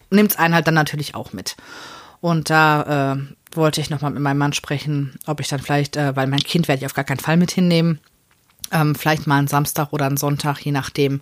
nimmt 0.10 0.32
es 0.32 0.38
einen 0.38 0.54
halt 0.54 0.68
dann 0.68 0.74
natürlich 0.74 1.16
auch 1.16 1.34
mit. 1.34 1.56
Und 2.20 2.50
da 2.50 3.14
äh, 3.14 3.56
wollte 3.56 3.82
ich 3.82 3.90
nochmal 3.90 4.12
mit 4.12 4.22
meinem 4.22 4.38
Mann 4.38 4.54
sprechen, 4.54 5.18
ob 5.26 5.40
ich 5.40 5.48
dann 5.48 5.60
vielleicht, 5.60 5.96
äh, 5.96 6.16
weil 6.16 6.28
mein 6.28 6.40
Kind 6.40 6.68
werde 6.68 6.80
ich 6.80 6.86
auf 6.86 6.94
gar 6.94 7.06
keinen 7.06 7.20
Fall 7.20 7.38
mit 7.38 7.52
hinnehmen, 7.52 8.00
ähm, 8.72 8.96
vielleicht 8.96 9.28
mal 9.28 9.38
einen 9.38 9.48
Samstag 9.48 9.94
oder 9.94 10.06
einen 10.06 10.18
Sonntag, 10.18 10.60
je 10.60 10.72
nachdem, 10.72 11.22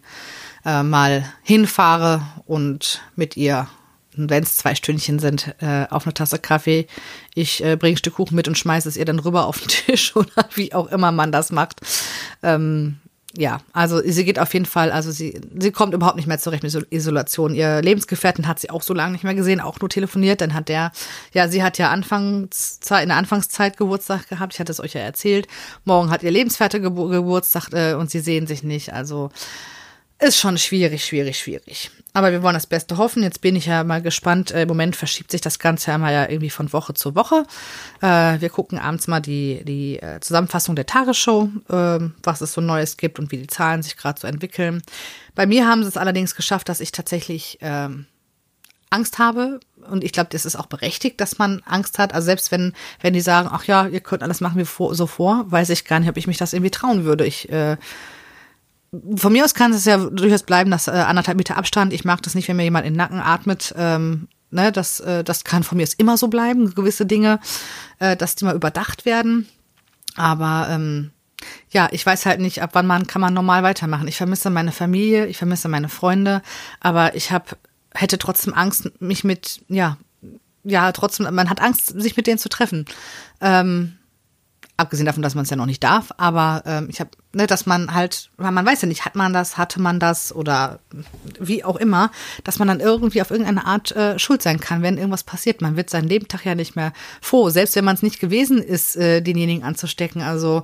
äh, 0.65 0.83
mal 0.83 1.25
hinfahre 1.43 2.21
und 2.45 3.01
mit 3.15 3.37
ihr, 3.37 3.67
wenn 4.15 4.43
es 4.43 4.57
zwei 4.57 4.75
Stündchen 4.75 5.19
sind, 5.19 5.53
äh, 5.59 5.85
auf 5.89 6.05
eine 6.05 6.13
Tasse 6.13 6.39
Kaffee. 6.39 6.87
Ich 7.33 7.63
äh, 7.63 7.75
bringe 7.75 7.95
ein 7.95 7.97
Stück 7.97 8.15
Kuchen 8.15 8.35
mit 8.35 8.47
und 8.47 8.57
schmeiße 8.57 8.87
es 8.87 8.97
ihr 8.97 9.05
dann 9.05 9.19
rüber 9.19 9.45
auf 9.45 9.59
den 9.59 9.67
Tisch 9.67 10.15
oder 10.15 10.49
wie 10.55 10.73
auch 10.73 10.87
immer 10.87 11.11
man 11.11 11.31
das 11.31 11.51
macht. 11.51 11.81
Ähm, 12.41 12.97
ja, 13.37 13.59
also 13.73 14.01
sie 14.03 14.23
geht 14.23 14.39
auf 14.39 14.53
jeden 14.53 14.65
Fall, 14.65 14.91
also 14.91 15.11
sie, 15.11 15.41
sie 15.57 15.71
kommt 15.71 15.93
überhaupt 15.93 16.15
nicht 16.15 16.27
mehr 16.27 16.39
zurecht 16.39 16.63
mit 16.63 16.73
Isolation. 16.91 17.53
Ihr 17.53 17.81
Lebensgefährten 17.81 18.47
hat 18.47 18.59
sie 18.59 18.69
auch 18.69 18.81
so 18.81 18.93
lange 18.93 19.11
nicht 19.11 19.23
mehr 19.23 19.35
gesehen, 19.35 19.59
auch 19.59 19.79
nur 19.79 19.89
telefoniert. 19.89 20.41
Dann 20.41 20.53
hat 20.53 20.69
der, 20.69 20.91
ja, 21.33 21.47
sie 21.47 21.61
hat 21.61 21.77
ja 21.77 21.89
Anfangszeit, 21.89 23.03
in 23.03 23.09
der 23.09 23.17
Anfangszeit 23.17 23.77
Geburtstag 23.77 24.29
gehabt. 24.29 24.53
Ich 24.53 24.59
hatte 24.59 24.71
es 24.71 24.79
euch 24.79 24.93
ja 24.93 25.01
erzählt. 25.01 25.47
Morgen 25.83 26.09
hat 26.11 26.23
ihr 26.23 26.31
Lebensgefährte 26.31 26.79
Gebur 26.79 27.09
Geburtstag 27.09 27.73
äh, 27.73 27.93
und 27.95 28.09
sie 28.09 28.19
sehen 28.19 28.47
sich 28.47 28.63
nicht. 28.63 28.93
Also 28.93 29.31
ist 30.19 30.39
schon 30.39 30.57
schwierig, 30.57 31.03
schwierig, 31.03 31.37
schwierig. 31.37 31.91
Aber 32.13 32.31
wir 32.31 32.41
wollen 32.41 32.53
das 32.53 32.67
Beste 32.67 32.97
hoffen. 32.97 33.23
Jetzt 33.23 33.41
bin 33.41 33.57
ich 33.57 33.65
ja 33.65 33.83
mal 33.83 34.01
gespannt. 34.01 34.51
Äh, 34.51 34.61
Im 34.61 34.69
Moment 34.69 34.95
verschiebt 34.95 35.31
sich 35.31 35.41
das 35.41 35.59
Ganze 35.59 35.91
ja 35.91 35.97
mal 35.97 36.13
ja 36.13 36.29
irgendwie 36.29 36.49
von 36.49 36.71
Woche 36.71 36.93
zu 36.93 37.13
Woche. 37.15 37.45
Äh, 38.01 38.39
wir 38.39 38.49
gucken 38.49 38.79
abends 38.79 39.07
mal 39.07 39.19
die, 39.19 39.61
die 39.65 39.99
äh, 39.99 40.21
Zusammenfassung 40.21 40.77
der 40.77 40.85
Tagesshow, 40.85 41.49
äh, 41.67 41.99
was 42.23 42.39
es 42.39 42.53
so 42.53 42.61
Neues 42.61 42.95
gibt 42.95 43.19
und 43.19 43.31
wie 43.31 43.37
die 43.37 43.47
Zahlen 43.47 43.83
sich 43.83 43.97
gerade 43.97 44.19
so 44.19 44.27
entwickeln. 44.27 44.81
Bei 45.35 45.45
mir 45.45 45.67
haben 45.67 45.83
sie 45.83 45.89
es 45.89 45.97
allerdings 45.97 46.35
geschafft, 46.35 46.69
dass 46.69 46.79
ich 46.79 46.93
tatsächlich 46.93 47.57
ähm, 47.59 48.05
Angst 48.89 49.19
habe. 49.19 49.59
Und 49.89 50.05
ich 50.05 50.13
glaube, 50.13 50.29
das 50.31 50.45
ist 50.45 50.55
auch 50.55 50.67
berechtigt, 50.67 51.19
dass 51.19 51.37
man 51.37 51.61
Angst 51.65 51.99
hat. 51.99 52.13
Also 52.13 52.25
selbst 52.25 52.49
wenn, 52.51 52.73
wenn 53.01 53.13
die 53.13 53.19
sagen, 53.19 53.49
ach 53.51 53.65
ja, 53.65 53.87
ihr 53.87 53.99
könnt 53.99 54.23
alles 54.23 54.39
machen 54.39 54.57
wie 54.57 54.65
vor, 54.65 54.95
so 54.95 55.05
vor, 55.05 55.51
weiß 55.51 55.69
ich 55.69 55.83
gar 55.83 55.99
nicht, 55.99 56.09
ob 56.09 56.15
ich 56.15 56.27
mich 56.27 56.37
das 56.37 56.53
irgendwie 56.53 56.71
trauen 56.71 57.03
würde. 57.03 57.25
Ich 57.25 57.49
äh, 57.51 57.75
von 59.15 59.33
mir 59.33 59.45
aus 59.45 59.53
kann 59.53 59.73
es 59.73 59.85
ja 59.85 59.97
durchaus 59.97 60.43
bleiben, 60.43 60.71
dass 60.71 60.87
äh, 60.87 60.91
anderthalb 60.91 61.37
Meter 61.37 61.57
Abstand. 61.57 61.93
Ich 61.93 62.05
mag 62.05 62.21
das 62.21 62.35
nicht, 62.35 62.47
wenn 62.47 62.55
mir 62.55 62.63
jemand 62.63 62.85
in 62.85 62.93
den 62.93 62.97
Nacken 62.97 63.19
atmet. 63.19 63.73
Ähm, 63.77 64.27
ne, 64.51 64.71
das, 64.71 64.99
äh, 64.99 65.23
das 65.23 65.43
kann 65.43 65.63
von 65.63 65.77
mir 65.77 65.83
aus 65.83 65.93
immer 65.93 66.17
so 66.17 66.27
bleiben, 66.27 66.73
gewisse 66.73 67.05
Dinge, 67.05 67.39
äh, 67.99 68.15
dass 68.15 68.35
die 68.35 68.45
mal 68.45 68.55
überdacht 68.55 69.05
werden. 69.05 69.47
Aber 70.15 70.67
ähm, 70.69 71.11
ja, 71.69 71.89
ich 71.91 72.05
weiß 72.05 72.25
halt 72.25 72.39
nicht, 72.39 72.61
ab 72.61 72.71
wann 72.73 72.87
man 72.87 73.07
kann 73.07 73.21
man 73.21 73.33
normal 73.33 73.63
weitermachen. 73.63 74.07
Ich 74.07 74.17
vermisse 74.17 74.49
meine 74.49 74.71
Familie, 74.71 75.27
ich 75.27 75.37
vermisse 75.37 75.67
meine 75.67 75.89
Freunde, 75.89 76.41
aber 76.79 77.15
ich 77.15 77.31
habe 77.31 77.57
hätte 77.93 78.17
trotzdem 78.17 78.53
Angst, 78.53 78.91
mich 78.99 79.23
mit 79.23 79.61
ja 79.67 79.97
ja 80.63 80.91
trotzdem 80.91 81.33
man 81.33 81.49
hat 81.49 81.61
Angst, 81.61 81.87
sich 81.99 82.17
mit 82.17 82.27
denen 82.27 82.39
zu 82.39 82.49
treffen. 82.49 82.85
Ähm, 83.41 83.97
Abgesehen 84.77 85.05
davon, 85.05 85.23
dass 85.23 85.35
man 85.35 85.43
es 85.43 85.49
ja 85.49 85.55
noch 85.55 85.65
nicht 85.65 85.83
darf, 85.83 86.11
aber 86.17 86.63
ähm, 86.65 86.87
ich 86.89 86.99
habe, 86.99 87.11
ne, 87.35 87.47
dass 87.47 87.65
man 87.65 87.93
halt, 87.93 88.29
weil 88.37 88.51
man 88.51 88.65
weiß 88.65 88.81
ja 88.81 88.87
nicht, 88.87 89.05
hat 89.05 89.15
man 89.15 89.33
das, 89.33 89.57
hatte 89.57 89.81
man 89.81 89.99
das 89.99 90.33
oder 90.33 90.79
wie 91.39 91.63
auch 91.63 91.75
immer, 91.75 92.09
dass 92.43 92.59
man 92.59 92.67
dann 92.67 92.79
irgendwie 92.79 93.21
auf 93.21 93.29
irgendeine 93.29 93.65
Art 93.65 93.91
äh, 93.91 94.17
schuld 94.17 94.41
sein 94.41 94.59
kann, 94.59 94.81
wenn 94.81 94.97
irgendwas 94.97 95.23
passiert. 95.23 95.61
Man 95.61 95.75
wird 95.75 95.89
seinen 95.89 96.07
Lebentag 96.07 96.45
ja 96.45 96.55
nicht 96.55 96.75
mehr 96.75 96.93
froh, 97.21 97.49
selbst 97.49 97.75
wenn 97.75 97.85
man 97.85 97.95
es 97.95 98.03
nicht 98.03 98.19
gewesen 98.19 98.59
ist, 98.59 98.95
äh, 98.95 99.21
denjenigen 99.21 99.63
anzustecken. 99.63 100.21
Also 100.21 100.63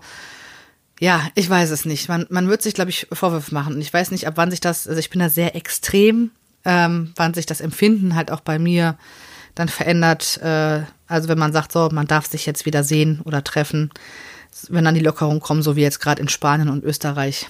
ja, 0.99 1.27
ich 1.35 1.49
weiß 1.49 1.71
es 1.71 1.83
nicht. 1.83 2.07
Man, 2.07 2.25
man 2.29 2.47
wird 2.47 2.61
sich, 2.61 2.73
glaube 2.73 2.91
ich, 2.91 3.07
Vorwürfe 3.11 3.53
machen. 3.53 3.75
Und 3.75 3.81
ich 3.81 3.93
weiß 3.93 4.11
nicht, 4.11 4.27
ab 4.27 4.35
wann 4.37 4.51
sich 4.51 4.61
das, 4.61 4.87
also 4.87 4.99
ich 4.99 5.09
bin 5.09 5.19
da 5.19 5.29
sehr 5.29 5.55
extrem, 5.55 6.31
ähm, 6.63 7.11
wann 7.15 7.33
sich 7.33 7.45
das 7.45 7.59
Empfinden 7.59 8.15
halt 8.15 8.31
auch 8.31 8.41
bei 8.41 8.59
mir 8.59 8.97
dann 9.55 9.67
verändert. 9.67 10.39
Äh, 10.41 10.83
also 11.07 11.27
wenn 11.27 11.39
man 11.39 11.51
sagt, 11.51 11.73
so, 11.73 11.89
man 11.91 12.07
darf 12.07 12.27
sich 12.27 12.45
jetzt 12.45 12.65
wieder 12.65 12.83
sehen 12.83 13.19
oder 13.25 13.43
treffen, 13.43 13.91
wenn 14.69 14.85
dann 14.85 14.95
die 14.95 15.01
Lockerungen 15.01 15.39
kommen, 15.39 15.63
so 15.63 15.75
wie 15.75 15.81
jetzt 15.81 15.99
gerade 15.99 16.21
in 16.21 16.29
Spanien 16.29 16.69
und 16.69 16.83
Österreich. 16.83 17.47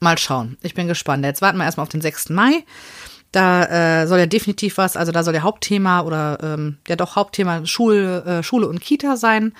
Mal 0.00 0.18
schauen. 0.18 0.56
Ich 0.62 0.74
bin 0.74 0.88
gespannt. 0.88 1.24
Jetzt 1.24 1.42
warten 1.42 1.58
wir 1.58 1.64
erstmal 1.64 1.84
auf 1.84 1.90
den 1.90 2.00
6. 2.00 2.30
Mai. 2.30 2.64
Da 3.32 4.02
äh, 4.02 4.06
soll 4.06 4.18
ja 4.18 4.26
definitiv 4.26 4.78
was, 4.78 4.96
also 4.96 5.12
da 5.12 5.22
soll 5.22 5.32
der 5.32 5.44
Hauptthema 5.44 6.00
oder 6.00 6.38
ähm, 6.42 6.78
ja 6.88 6.96
doch 6.96 7.14
Hauptthema 7.14 7.64
Schule, 7.64 8.24
äh, 8.24 8.42
Schule 8.42 8.66
und 8.66 8.80
Kita 8.80 9.16
sein. 9.16 9.52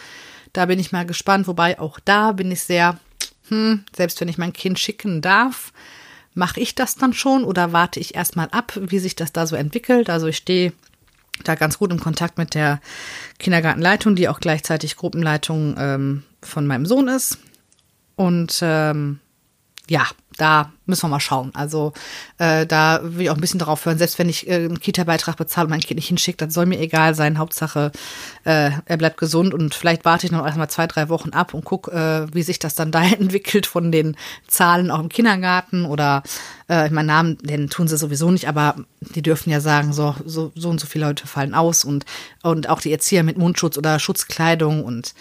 Da 0.53 0.67
bin 0.67 0.81
ich 0.81 0.91
mal 0.91 1.07
gespannt, 1.07 1.47
wobei 1.47 1.79
auch 1.79 2.01
da 2.01 2.33
bin 2.33 2.51
ich 2.51 2.63
sehr, 2.63 2.99
hm, 3.49 3.85
selbst 3.95 4.21
wenn 4.21 4.29
ich 4.29 4.39
mein 4.39 4.53
Kind 4.53 4.81
schicken 4.81 5.21
darf, 5.21 5.73
mache 6.35 6.59
ich 6.59 6.75
das 6.75 6.97
dann 6.97 7.13
schon 7.13 7.45
oder 7.45 7.73
warte 7.73 8.01
ich 8.01 8.17
erstmal 8.17 8.49
ab, 8.51 8.73
wie 8.77 8.99
sich 8.99 9.15
das 9.15 9.33
da 9.33 9.47
so 9.47 9.55
entwickelt. 9.55 10.11
Also 10.11 10.27
ich 10.27 10.39
stehe 10.39 10.73
da 11.45 11.55
ganz 11.55 11.79
gut 11.79 11.93
im 11.93 12.01
Kontakt 12.01 12.39
mit 12.39 12.55
der 12.55 12.81
Kindergartenleitung, 13.39 14.17
die 14.17 14.29
auch 14.29 14.41
gleichzeitig 14.41 14.97
Gruppenleitung 14.97 15.77
ähm, 15.79 16.23
von 16.43 16.67
meinem 16.67 16.87
Sohn 16.87 17.09
ist. 17.09 17.39
Und 18.17 18.59
ähm, 18.63 19.21
ja, 19.89 20.07
da 20.37 20.73
müssen 20.87 21.03
wir 21.03 21.09
mal 21.09 21.21
schauen. 21.21 21.51
Also 21.55 21.93
äh, 22.39 22.65
da 22.65 23.01
will 23.03 23.23
ich 23.23 23.31
auch 23.31 23.35
ein 23.35 23.41
bisschen 23.41 23.59
darauf 23.59 23.85
hören, 23.85 23.99
selbst 23.99 24.19
wenn 24.19 24.29
ich 24.29 24.49
äh, 24.49 24.55
einen 24.55 24.81
Kita-Beitrag 24.81 25.37
bezahle 25.37 25.67
und 25.67 25.71
mein 25.71 25.81
Kind 25.81 25.97
nicht 25.97 26.09
hinschickt, 26.09 26.41
das 26.41 26.55
soll 26.55 26.67
mir 26.67 26.79
egal 26.79 27.15
sein. 27.15 27.39
Hauptsache, 27.39 27.91
äh, 28.45 28.71
er 28.85 28.97
bleibt 28.97 29.19
gesund 29.19 29.53
und 29.53 29.75
vielleicht 29.75 30.05
warte 30.05 30.27
ich 30.27 30.33
noch 30.33 30.47
erstmal 30.47 30.71
zwei, 30.71 30.87
drei 30.87 31.09
Wochen 31.09 31.31
ab 31.31 31.55
und 31.55 31.65
gucke, 31.65 31.91
äh, 31.91 32.35
wie 32.35 32.43
sich 32.43 32.59
das 32.59 32.75
dann 32.75 32.93
da 32.93 33.03
entwickelt 33.03 33.67
von 33.67 33.91
den 33.91 34.17
Zahlen 34.47 34.91
auch 34.91 35.01
im 35.01 35.09
Kindergarten 35.09 35.85
oder 35.85 36.23
äh, 36.69 36.87
ich 36.87 36.93
meinen 36.93 37.07
Namen, 37.07 37.39
den 37.39 37.69
tun 37.69 37.89
sie 37.89 37.99
sowieso 37.99 38.31
nicht, 38.31 38.49
aber 38.49 38.77
die 39.01 39.23
dürfen 39.23 39.51
ja 39.51 39.61
sagen, 39.61 39.93
so, 39.93 40.15
so, 40.25 40.53
so 40.55 40.71
und 40.71 40.81
so 40.81 40.87
viele 40.87 41.07
Leute 41.07 41.27
fallen 41.27 41.55
aus 41.55 41.85
und, 41.85 42.07
und 42.43 42.69
auch 42.69 42.81
die 42.81 42.93
Erzieher 42.93 43.25
mit 43.25 43.37
Mundschutz 43.37 43.77
oder 43.77 43.99
Schutzkleidung 43.99 44.85
und 44.85 45.15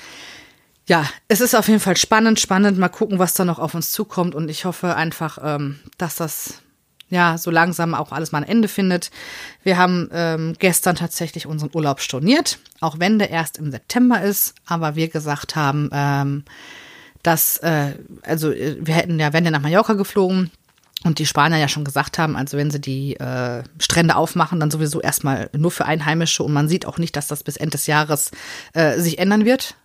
ja, 0.89 1.08
es 1.28 1.39
ist 1.39 1.54
auf 1.54 1.67
jeden 1.67 1.80
Fall 1.80 1.95
spannend, 1.97 2.39
spannend. 2.39 2.80
Mal 2.80 2.89
gucken, 2.89 3.19
was 3.19 3.36
da 3.36 3.45
noch 3.45 3.60
auf 3.60 3.75
uns 3.75 3.91
zukommt. 3.91 4.34
Und 4.34 4.49
ich 4.49 4.65
hoffe 4.65 4.95
einfach, 4.95 5.38
ähm, 5.41 5.80
dass 5.99 6.15
das 6.15 6.56
ja 7.10 7.38
so 7.38 7.52
langsam 7.52 7.93
auch 7.93 8.12
alles 8.12 8.32
mal 8.32 8.39
ein 8.39 8.49
Ende 8.49 8.67
findet. 8.67 9.12
Wir 9.62 9.78
haben 9.78 10.10
ähm, 10.12 10.56
gestern 10.58 10.95
tatsächlich 10.95 11.45
unseren 11.45 11.69
Urlaub 11.75 12.02
storniert, 12.02 12.58
auch 12.82 12.97
wenn 12.97 13.19
der 13.19 13.30
erst 13.30 13.60
im 13.60 13.69
September 13.69 14.23
ist. 14.23 14.56
Aber 14.65 14.95
wir 14.95 15.10
gesagt 15.10 15.56
haben, 15.56 15.91
ähm, 15.93 16.43
dass, 17.21 17.58
äh, 17.58 17.93
also 18.23 18.52
äh, 18.52 18.78
wir 18.80 18.95
hätten 18.95 19.19
ja, 19.19 19.32
wenn 19.32 19.43
wir 19.43 19.52
nach 19.52 19.62
Mallorca 19.62 19.93
geflogen, 19.93 20.49
und 21.06 21.19
die 21.19 21.25
Spanier 21.25 21.60
ja 21.60 21.69
schon 21.69 21.86
gesagt 21.86 22.17
haben, 22.17 22.36
also 22.36 22.58
wenn 22.58 22.71
sie 22.71 22.82
die 22.82 23.15
äh, 23.15 23.63
Strände 23.80 24.17
aufmachen, 24.17 24.60
dann 24.60 24.69
sowieso 24.69 24.99
erstmal 24.99 25.49
nur 25.56 25.71
für 25.71 25.86
Einheimische 25.86 26.43
und 26.43 26.52
man 26.52 26.67
sieht 26.67 26.86
auch 26.86 26.97
nicht, 26.97 27.15
dass 27.15 27.28
das 27.28 27.41
bis 27.41 27.56
Ende 27.56 27.78
des 27.78 27.88
Jahres 27.88 28.32
äh, 28.73 28.99
sich 28.99 29.17
ändern 29.17 29.45
wird. 29.45 29.75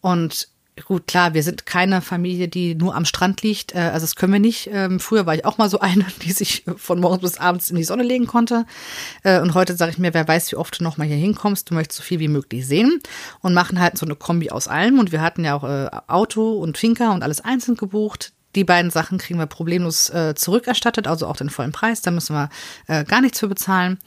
Und 0.00 0.48
gut, 0.86 1.06
klar, 1.06 1.34
wir 1.34 1.42
sind 1.42 1.66
keine 1.66 2.00
Familie, 2.00 2.48
die 2.48 2.74
nur 2.74 2.94
am 2.94 3.04
Strand 3.04 3.42
liegt. 3.42 3.74
Äh, 3.74 3.78
also 3.78 4.04
das 4.04 4.16
können 4.16 4.32
wir 4.32 4.40
nicht. 4.40 4.68
Ähm, 4.72 5.00
früher 5.00 5.26
war 5.26 5.34
ich 5.34 5.44
auch 5.44 5.58
mal 5.58 5.68
so 5.68 5.78
eine, 5.80 6.06
die 6.22 6.32
sich 6.32 6.64
von 6.76 7.00
morgens 7.00 7.22
bis 7.22 7.38
abends 7.38 7.70
in 7.70 7.76
die 7.76 7.84
Sonne 7.84 8.02
legen 8.02 8.26
konnte. 8.26 8.66
Äh, 9.22 9.40
und 9.40 9.54
heute 9.54 9.76
sage 9.76 9.92
ich 9.92 9.98
mir, 9.98 10.14
wer 10.14 10.26
weiß, 10.26 10.52
wie 10.52 10.56
oft 10.56 10.78
du 10.80 10.84
noch 10.84 10.96
mal 10.96 11.06
hier 11.06 11.16
hinkommst. 11.16 11.70
Du 11.70 11.74
möchtest 11.74 11.98
so 11.98 12.02
viel 12.02 12.20
wie 12.20 12.28
möglich 12.28 12.66
sehen 12.66 13.00
und 13.40 13.54
machen 13.54 13.80
halt 13.80 13.98
so 13.98 14.06
eine 14.06 14.16
Kombi 14.16 14.50
aus 14.50 14.68
allem. 14.68 14.98
Und 14.98 15.12
wir 15.12 15.20
hatten 15.20 15.44
ja 15.44 15.54
auch 15.54 15.64
äh, 15.64 15.90
Auto 16.06 16.52
und 16.52 16.78
Finca 16.78 17.12
und 17.12 17.22
alles 17.22 17.40
einzeln 17.40 17.76
gebucht. 17.76 18.32
Die 18.56 18.64
beiden 18.64 18.90
Sachen 18.90 19.18
kriegen 19.18 19.38
wir 19.38 19.46
problemlos 19.46 20.10
zurückerstattet, 20.34 21.06
also 21.06 21.28
auch 21.28 21.36
den 21.36 21.50
vollen 21.50 21.70
Preis. 21.70 22.02
Da 22.02 22.10
müssen 22.10 22.34
wir 22.34 23.04
gar 23.04 23.20
nichts 23.20 23.38
für 23.38 23.46
bezahlen. 23.46 24.00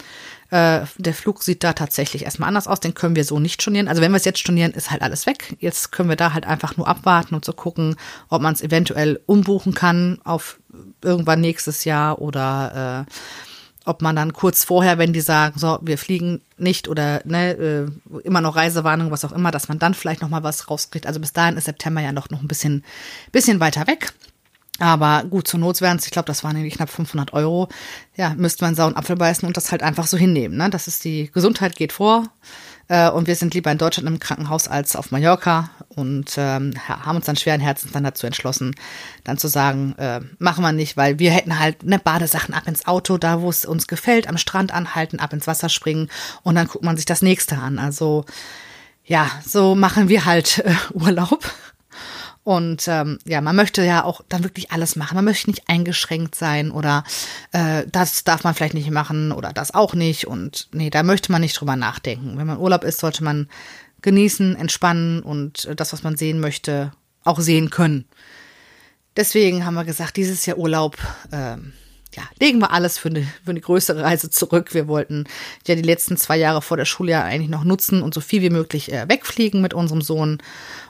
Äh, 0.53 0.85
der 0.99 1.15
Flug 1.15 1.41
sieht 1.41 1.63
da 1.63 1.73
tatsächlich 1.73 2.25
erstmal 2.25 2.47
anders 2.47 2.67
aus. 2.67 2.79
Den 2.79 2.93
können 2.93 3.15
wir 3.15 3.23
so 3.23 3.39
nicht 3.39 3.59
stornieren. 3.59 3.87
Also 3.87 4.03
wenn 4.03 4.11
wir 4.11 4.17
es 4.17 4.25
jetzt 4.25 4.37
stornieren, 4.37 4.71
ist 4.73 4.91
halt 4.91 5.01
alles 5.01 5.25
weg. 5.25 5.55
Jetzt 5.57 5.91
können 5.91 6.09
wir 6.09 6.15
da 6.15 6.33
halt 6.33 6.45
einfach 6.45 6.77
nur 6.77 6.87
abwarten 6.87 7.33
und 7.33 7.43
zu 7.43 7.53
so 7.53 7.55
gucken, 7.55 7.95
ob 8.29 8.43
man 8.43 8.53
es 8.53 8.61
eventuell 8.61 9.19
umbuchen 9.25 9.73
kann 9.73 10.19
auf 10.23 10.59
irgendwann 11.03 11.41
nächstes 11.41 11.85
Jahr 11.85 12.21
oder 12.21 13.07
äh, 13.07 13.11
ob 13.85 14.03
man 14.03 14.15
dann 14.15 14.31
kurz 14.31 14.63
vorher, 14.63 14.99
wenn 14.99 15.11
die 15.11 15.21
sagen, 15.21 15.57
so, 15.57 15.79
wir 15.81 15.97
fliegen 15.97 16.41
nicht 16.59 16.87
oder 16.87 17.23
ne, 17.25 17.53
äh, 17.53 18.19
immer 18.23 18.41
noch 18.41 18.55
Reisewarnung, 18.55 19.09
was 19.09 19.25
auch 19.25 19.31
immer, 19.31 19.49
dass 19.49 19.69
man 19.69 19.79
dann 19.79 19.95
vielleicht 19.95 20.21
noch 20.21 20.29
mal 20.29 20.43
was 20.43 20.69
rauskriegt. 20.69 21.07
Also 21.07 21.19
bis 21.19 21.33
dahin 21.33 21.57
ist 21.57 21.65
September 21.65 22.01
ja 22.01 22.11
noch, 22.11 22.29
noch 22.29 22.41
ein 22.41 22.47
bisschen, 22.47 22.83
bisschen 23.31 23.59
weiter 23.59 23.87
weg. 23.87 24.13
Aber 24.79 25.23
gut, 25.29 25.47
zur 25.47 25.59
Not 25.59 25.81
wären 25.81 25.97
es, 25.97 26.05
ich 26.05 26.11
glaube, 26.11 26.25
das 26.25 26.43
waren 26.43 26.55
nämlich 26.55 26.75
knapp 26.75 26.89
500 26.89 27.33
Euro. 27.33 27.69
Ja, 28.15 28.33
müsste 28.35 28.65
man 28.65 28.73
sauren 28.73 28.95
Apfel 28.95 29.15
beißen 29.15 29.47
und 29.47 29.55
das 29.55 29.71
halt 29.71 29.83
einfach 29.83 30.07
so 30.07 30.17
hinnehmen. 30.17 30.57
Ne? 30.57 30.69
Das 30.69 30.87
ist 30.87 31.03
die 31.03 31.29
Gesundheit 31.31 31.75
geht 31.75 31.93
vor. 31.93 32.25
Äh, 32.87 33.09
und 33.09 33.27
wir 33.27 33.35
sind 33.35 33.53
lieber 33.53 33.71
in 33.71 33.77
Deutschland 33.77 34.07
im 34.07 34.19
Krankenhaus 34.19 34.67
als 34.67 34.95
auf 34.95 35.11
Mallorca 35.11 35.69
und 35.89 36.33
ähm, 36.37 36.73
haben 36.87 37.17
uns 37.17 37.25
dann 37.25 37.35
schweren 37.35 37.61
Herzens 37.61 37.91
dann 37.93 38.03
dazu 38.03 38.25
entschlossen, 38.25 38.75
dann 39.23 39.37
zu 39.37 39.47
sagen, 39.47 39.95
äh, 39.97 40.21
machen 40.39 40.63
wir 40.63 40.73
nicht, 40.73 40.97
weil 40.97 41.17
wir 41.19 41.31
hätten 41.31 41.59
halt 41.59 41.83
ne 41.83 41.99
Badesachen 41.99 42.53
ab 42.53 42.67
ins 42.67 42.85
Auto, 42.85 43.17
da 43.17 43.41
wo 43.41 43.49
es 43.49 43.65
uns 43.65 43.87
gefällt, 43.87 44.27
am 44.27 44.37
Strand 44.37 44.73
anhalten, 44.73 45.19
ab 45.19 45.33
ins 45.33 45.47
Wasser 45.47 45.69
springen 45.69 46.09
und 46.43 46.55
dann 46.55 46.67
guckt 46.67 46.83
man 46.83 46.97
sich 46.97 47.05
das 47.05 47.21
nächste 47.21 47.57
an. 47.57 47.79
Also 47.79 48.25
ja, 49.05 49.29
so 49.45 49.75
machen 49.75 50.09
wir 50.09 50.25
halt 50.25 50.59
äh, 50.59 50.75
Urlaub. 50.93 51.39
Und 52.43 52.87
ähm, 52.89 53.19
ja, 53.25 53.39
man 53.39 53.55
möchte 53.55 53.83
ja 53.83 54.03
auch 54.03 54.21
dann 54.27 54.43
wirklich 54.43 54.71
alles 54.71 54.95
machen. 54.95 55.15
Man 55.15 55.25
möchte 55.25 55.49
nicht 55.49 55.69
eingeschränkt 55.69 56.35
sein 56.35 56.71
oder 56.71 57.05
äh, 57.53 57.85
das 57.89 58.25
darf 58.25 58.43
man 58.43 58.53
vielleicht 58.53 58.73
nicht 58.73 58.91
machen 58.91 59.31
oder 59.31 59.53
das 59.53 59.73
auch 59.73 59.93
nicht. 59.93 60.27
Und 60.27 60.67
nee, 60.73 60.89
da 60.89 61.03
möchte 61.03 61.31
man 61.31 61.41
nicht 61.41 61.59
drüber 61.59 61.77
nachdenken. 61.77 62.37
Wenn 62.37 62.47
man 62.47 62.57
Urlaub 62.57 62.83
ist, 62.83 62.99
sollte 62.99 63.23
man 63.23 63.47
genießen, 64.01 64.57
entspannen 64.57 65.21
und 65.21 65.65
äh, 65.65 65.75
das, 65.75 65.93
was 65.93 66.03
man 66.03 66.17
sehen 66.17 66.41
möchte, 66.41 66.91
auch 67.23 67.39
sehen 67.39 67.69
können. 67.69 68.05
Deswegen 69.15 69.65
haben 69.65 69.75
wir 69.75 69.85
gesagt, 69.85 70.17
dieses 70.17 70.45
Jahr 70.45 70.57
Urlaub, 70.57 70.97
ähm, 71.31 71.71
ja, 72.15 72.23
legen 72.39 72.59
wir 72.59 72.71
alles 72.71 72.97
für 72.97 73.09
eine, 73.09 73.23
für 73.23 73.51
eine 73.51 73.61
größere 73.61 74.03
Reise 74.03 74.29
zurück. 74.29 74.73
Wir 74.73 74.87
wollten 74.87 75.25
ja 75.65 75.75
die 75.75 75.81
letzten 75.81 76.17
zwei 76.17 76.37
Jahre 76.37 76.61
vor 76.61 76.77
der 76.77 76.85
Schule 76.85 77.11
ja 77.11 77.23
eigentlich 77.23 77.49
noch 77.49 77.63
nutzen 77.63 78.01
und 78.01 78.13
so 78.13 78.21
viel 78.21 78.41
wie 78.41 78.49
möglich 78.49 78.91
äh, 78.91 79.07
wegfliegen 79.07 79.61
mit 79.61 79.73
unserem 79.73 80.01
Sohn. 80.01 80.39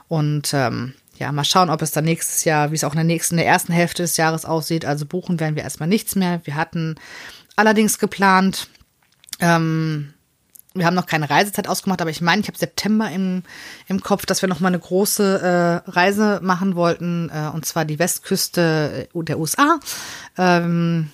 Und 0.08 0.52
ähm, 0.52 0.94
ja, 1.18 1.30
mal 1.32 1.44
schauen, 1.44 1.70
ob 1.70 1.82
es 1.82 1.92
dann 1.92 2.04
nächstes 2.04 2.44
Jahr, 2.44 2.70
wie 2.70 2.74
es 2.74 2.84
auch 2.84 2.92
in 2.92 2.98
der 2.98 3.04
nächsten, 3.04 3.34
in 3.34 3.38
der 3.38 3.46
ersten 3.46 3.72
Hälfte 3.72 4.02
des 4.02 4.16
Jahres 4.16 4.44
aussieht. 4.44 4.84
Also 4.84 5.06
buchen 5.06 5.40
werden 5.40 5.56
wir 5.56 5.62
erstmal 5.62 5.88
nichts 5.88 6.16
mehr. 6.16 6.40
Wir 6.44 6.56
hatten 6.56 6.96
allerdings 7.56 7.98
geplant, 7.98 8.68
ähm, 9.40 10.14
wir 10.74 10.86
haben 10.86 10.94
noch 10.94 11.06
keine 11.06 11.30
Reisezeit 11.30 11.68
ausgemacht, 11.68 12.00
aber 12.00 12.10
ich 12.10 12.20
meine, 12.20 12.42
ich 12.42 12.48
habe 12.48 12.58
September 12.58 13.08
im, 13.10 13.44
im 13.86 14.00
Kopf, 14.00 14.26
dass 14.26 14.42
wir 14.42 14.48
noch 14.48 14.58
mal 14.58 14.68
eine 14.68 14.80
große 14.80 15.82
äh, 15.86 15.90
Reise 15.90 16.40
machen 16.42 16.74
wollten, 16.74 17.30
äh, 17.32 17.48
und 17.54 17.64
zwar 17.64 17.84
die 17.84 18.00
Westküste 18.00 19.08
der 19.14 19.38
USA. 19.38 19.78
Ähm, 20.36 21.10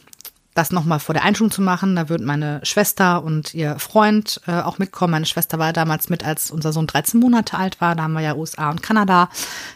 das 0.55 0.73
nochmal 0.73 0.99
vor 0.99 1.15
der 1.15 1.25
Einschulung 1.25 1.51
zu 1.51 1.63
machen. 1.63 1.97
Da 1.97 2.09
würden 2.09 2.27
meine 2.27 2.61
Schwester 2.65 3.23
und 3.23 3.55
ihr 3.55 3.79
Freund 3.79 4.41
äh, 4.47 4.61
auch 4.61 4.79
mitkommen. 4.79 5.13
Meine 5.13 5.27
Schwester 5.27 5.59
war 5.59 5.73
damals 5.73 6.09
mit, 6.09 6.25
als 6.25 6.51
unser 6.51 6.73
Sohn 6.73 6.87
13 6.87 7.21
Monate 7.21 7.57
alt 7.57 7.81
war. 7.81 7.95
Da 7.95 8.03
haben 8.03 8.15
wir 8.15 8.21
ja 8.21 8.35
USA 8.35 8.71
und 8.71 8.83
Kanada 8.83 9.29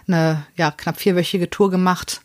eine 0.09 0.45
ja, 0.57 0.71
knapp 0.71 0.99
vierwöchige 0.99 1.49
Tour 1.49 1.71
gemacht. 1.71 2.23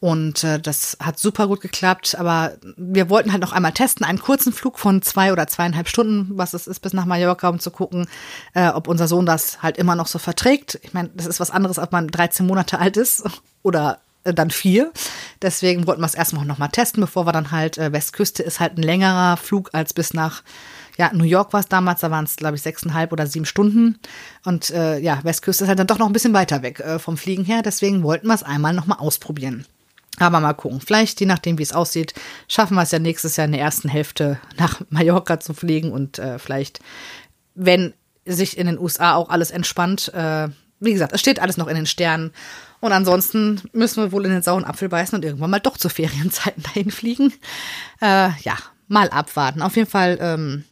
Und 0.00 0.44
äh, 0.44 0.60
das 0.60 0.98
hat 1.00 1.18
super 1.18 1.46
gut 1.46 1.60
geklappt. 1.60 2.16
Aber 2.18 2.54
wir 2.76 3.08
wollten 3.08 3.32
halt 3.32 3.40
noch 3.40 3.52
einmal 3.52 3.72
testen, 3.72 4.04
einen 4.04 4.20
kurzen 4.20 4.52
Flug 4.52 4.78
von 4.78 5.00
zwei 5.02 5.32
oder 5.32 5.46
zweieinhalb 5.46 5.88
Stunden, 5.88 6.36
was 6.36 6.54
es 6.54 6.66
ist, 6.66 6.80
bis 6.80 6.92
nach 6.92 7.06
Mallorca, 7.06 7.48
um 7.48 7.60
zu 7.60 7.70
gucken, 7.70 8.06
äh, 8.54 8.68
ob 8.68 8.88
unser 8.88 9.08
Sohn 9.08 9.26
das 9.26 9.62
halt 9.62 9.78
immer 9.78 9.94
noch 9.94 10.06
so 10.08 10.18
verträgt. 10.18 10.78
Ich 10.82 10.92
meine, 10.92 11.10
das 11.14 11.26
ist 11.26 11.40
was 11.40 11.50
anderes, 11.50 11.78
ob 11.78 11.92
man 11.92 12.08
13 12.08 12.46
Monate 12.46 12.78
alt 12.78 12.96
ist 12.96 13.24
oder 13.62 14.00
dann 14.34 14.50
vier. 14.50 14.92
Deswegen 15.42 15.86
wollten 15.86 16.02
wir 16.02 16.06
es 16.06 16.14
erstmal 16.14 16.44
noch 16.44 16.58
mal 16.58 16.68
testen, 16.68 17.00
bevor 17.00 17.26
wir 17.26 17.32
dann 17.32 17.50
halt, 17.50 17.78
äh, 17.78 17.92
Westküste 17.92 18.42
ist 18.42 18.60
halt 18.60 18.78
ein 18.78 18.82
längerer 18.82 19.36
Flug 19.36 19.70
als 19.72 19.94
bis 19.94 20.14
nach, 20.14 20.42
ja, 20.96 21.10
New 21.12 21.24
York 21.24 21.52
war 21.52 21.60
es 21.60 21.68
damals, 21.68 22.00
da 22.00 22.10
waren 22.10 22.24
es, 22.24 22.36
glaube 22.36 22.56
ich, 22.56 22.62
sechseinhalb 22.62 23.12
oder 23.12 23.26
sieben 23.26 23.44
Stunden. 23.44 23.98
Und 24.44 24.70
äh, 24.70 24.98
ja, 24.98 25.20
Westküste 25.22 25.64
ist 25.64 25.68
halt 25.68 25.78
dann 25.78 25.86
doch 25.86 25.98
noch 25.98 26.06
ein 26.06 26.12
bisschen 26.12 26.32
weiter 26.32 26.62
weg 26.62 26.80
äh, 26.80 26.98
vom 26.98 27.16
Fliegen 27.16 27.44
her. 27.44 27.62
Deswegen 27.62 28.02
wollten 28.02 28.26
wir 28.26 28.34
es 28.34 28.42
einmal 28.42 28.72
noch 28.72 28.86
mal 28.86 28.98
ausprobieren. 28.98 29.66
Aber 30.18 30.40
mal 30.40 30.54
gucken. 30.54 30.80
Vielleicht, 30.80 31.20
je 31.20 31.26
nachdem, 31.26 31.58
wie 31.58 31.62
es 31.62 31.72
aussieht, 31.72 32.14
schaffen 32.48 32.74
wir 32.74 32.82
es 32.82 32.90
ja 32.90 32.98
nächstes 32.98 33.36
Jahr 33.36 33.44
in 33.44 33.52
der 33.52 33.60
ersten 33.60 33.88
Hälfte 33.88 34.38
nach 34.56 34.80
Mallorca 34.88 35.40
zu 35.40 35.54
fliegen 35.54 35.92
und 35.92 36.18
äh, 36.18 36.38
vielleicht, 36.38 36.80
wenn 37.54 37.92
sich 38.24 38.58
in 38.58 38.66
den 38.66 38.78
USA 38.78 39.14
auch 39.14 39.28
alles 39.28 39.50
entspannt, 39.50 40.12
äh, 40.14 40.48
wie 40.80 40.92
gesagt, 40.92 41.12
es 41.12 41.20
steht 41.20 41.40
alles 41.40 41.56
noch 41.56 41.68
in 41.68 41.76
den 41.76 41.86
Sternen. 41.86 42.32
Und 42.80 42.92
ansonsten 42.92 43.62
müssen 43.72 44.02
wir 44.02 44.12
wohl 44.12 44.26
in 44.26 44.32
den 44.32 44.42
sauren 44.42 44.64
Apfel 44.64 44.88
beißen 44.88 45.16
und 45.16 45.24
irgendwann 45.24 45.50
mal 45.50 45.60
doch 45.60 45.78
zu 45.78 45.88
Ferienzeiten 45.88 46.62
dahin 46.74 46.90
fliegen. 46.90 47.32
Äh, 48.00 48.30
ja, 48.42 48.56
mal 48.88 49.08
abwarten. 49.10 49.62
Auf 49.62 49.76
jeden 49.76 49.88
Fall 49.88 50.18
ähm, 50.20 50.64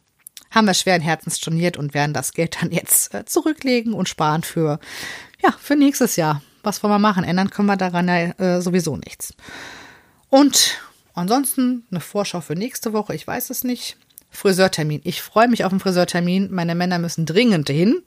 haben 0.51 0.67
wir 0.67 0.73
schweren 0.73 1.01
Herzens 1.01 1.37
storniert 1.37 1.77
und 1.77 1.93
werden 1.93 2.13
das 2.13 2.33
Geld 2.33 2.57
dann 2.61 2.71
jetzt 2.71 3.13
äh, 3.13 3.25
zurücklegen 3.25 3.93
und 3.93 4.07
sparen 4.07 4.43
für, 4.43 4.79
ja, 5.43 5.53
für 5.59 5.75
nächstes 5.75 6.15
Jahr. 6.15 6.41
Was 6.63 6.81
wollen 6.81 6.93
wir 6.93 6.99
machen? 6.99 7.23
Ändern 7.23 7.49
können 7.49 7.67
wir 7.67 7.77
daran 7.77 8.07
ja 8.07 8.31
äh, 8.39 8.61
sowieso 8.61 8.97
nichts. 8.97 9.33
Und 10.29 10.79
ansonsten 11.13 11.85
eine 11.91 11.99
Vorschau 11.99 12.41
für 12.41 12.55
nächste 12.55 12.93
Woche, 12.93 13.13
ich 13.13 13.25
weiß 13.25 13.49
es 13.49 13.63
nicht. 13.63 13.97
Friseurtermin. 14.35 15.01
Ich 15.03 15.21
freue 15.21 15.47
mich 15.47 15.65
auf 15.65 15.71
den 15.71 15.79
Friseurtermin. 15.79 16.49
Meine 16.51 16.75
Männer 16.75 16.99
müssen 16.99 17.25
dringend 17.25 17.69
hin. 17.69 18.03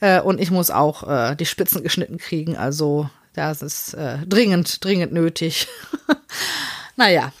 Äh, 0.00 0.20
und 0.20 0.40
ich 0.40 0.50
muss 0.50 0.70
auch 0.70 1.08
äh, 1.08 1.36
die 1.36 1.46
Spitzen 1.46 1.82
geschnitten 1.82 2.18
kriegen. 2.18 2.56
Also 2.56 3.08
das 3.34 3.62
ist 3.62 3.94
äh, 3.94 4.18
dringend, 4.26 4.84
dringend 4.84 5.12
nötig. 5.12 5.68
naja, 6.96 7.32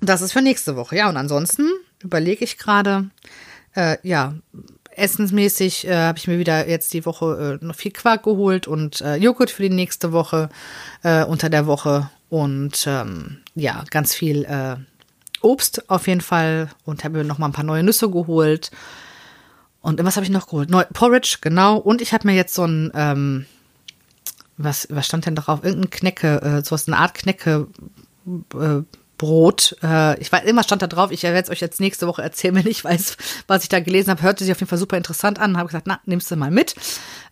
das 0.00 0.22
ist 0.22 0.32
für 0.32 0.42
nächste 0.42 0.76
Woche. 0.76 0.96
Ja, 0.96 1.08
und 1.08 1.16
ansonsten 1.16 1.68
überlege 2.02 2.44
ich 2.44 2.58
gerade, 2.58 3.10
äh, 3.74 3.96
ja, 4.02 4.34
essensmäßig 4.96 5.86
äh, 5.86 5.96
habe 5.96 6.18
ich 6.18 6.28
mir 6.28 6.38
wieder 6.38 6.68
jetzt 6.68 6.92
die 6.92 7.06
Woche 7.06 7.58
äh, 7.60 7.64
noch 7.64 7.74
viel 7.74 7.92
Quark 7.92 8.24
geholt 8.24 8.66
und 8.66 9.00
äh, 9.00 9.16
Joghurt 9.16 9.50
für 9.50 9.62
die 9.62 9.74
nächste 9.74 10.12
Woche 10.12 10.48
äh, 11.02 11.24
unter 11.24 11.48
der 11.48 11.66
Woche 11.66 12.10
und 12.28 12.84
ähm, 12.86 13.38
ja, 13.54 13.84
ganz 13.90 14.14
viel 14.14 14.44
äh, 14.44 14.76
Obst 15.42 15.88
auf 15.90 16.06
jeden 16.06 16.20
Fall 16.20 16.70
und 16.84 17.04
habe 17.04 17.18
mir 17.18 17.24
noch 17.24 17.38
mal 17.38 17.46
ein 17.46 17.52
paar 17.52 17.64
neue 17.64 17.82
Nüsse 17.82 18.10
geholt. 18.10 18.70
Und 19.80 20.02
was 20.04 20.16
habe 20.16 20.24
ich 20.24 20.30
noch 20.30 20.46
geholt? 20.46 20.70
Neu 20.70 20.84
Porridge, 20.92 21.38
genau. 21.40 21.76
Und 21.78 22.02
ich 22.02 22.12
habe 22.12 22.26
mir 22.26 22.34
jetzt 22.34 22.54
so 22.54 22.64
ein, 22.64 22.92
ähm, 22.94 23.46
was, 24.58 24.88
was 24.90 25.06
stand 25.06 25.26
denn 25.26 25.34
drauf? 25.34 25.64
Irgendein 25.64 25.90
Knecke, 25.90 26.42
äh, 26.42 26.64
so 26.64 26.72
was, 26.72 26.86
eine 26.86 26.98
Art 26.98 27.14
Knecke, 27.14 27.66
äh, 28.54 28.82
Brot. 29.20 29.76
Äh, 29.82 30.18
ich 30.18 30.32
weiß, 30.32 30.44
immer 30.44 30.62
stand 30.62 30.80
da 30.80 30.86
drauf. 30.86 31.10
Ich 31.10 31.24
werde 31.24 31.38
es 31.38 31.50
euch 31.50 31.60
jetzt 31.60 31.78
nächste 31.78 32.06
Woche 32.06 32.22
erzählen, 32.22 32.54
wenn 32.54 32.66
ich 32.66 32.82
weiß, 32.82 33.18
was 33.46 33.62
ich 33.64 33.68
da 33.68 33.78
gelesen 33.78 34.10
habe. 34.10 34.22
Hörte 34.22 34.44
sich 34.44 34.52
auf 34.52 34.60
jeden 34.60 34.70
Fall 34.70 34.78
super 34.78 34.96
interessant 34.96 35.38
an. 35.38 35.58
Habe 35.58 35.66
gesagt, 35.66 35.86
na, 35.86 36.00
nimmst 36.06 36.30
du 36.30 36.36
mal 36.36 36.50
mit. 36.50 36.74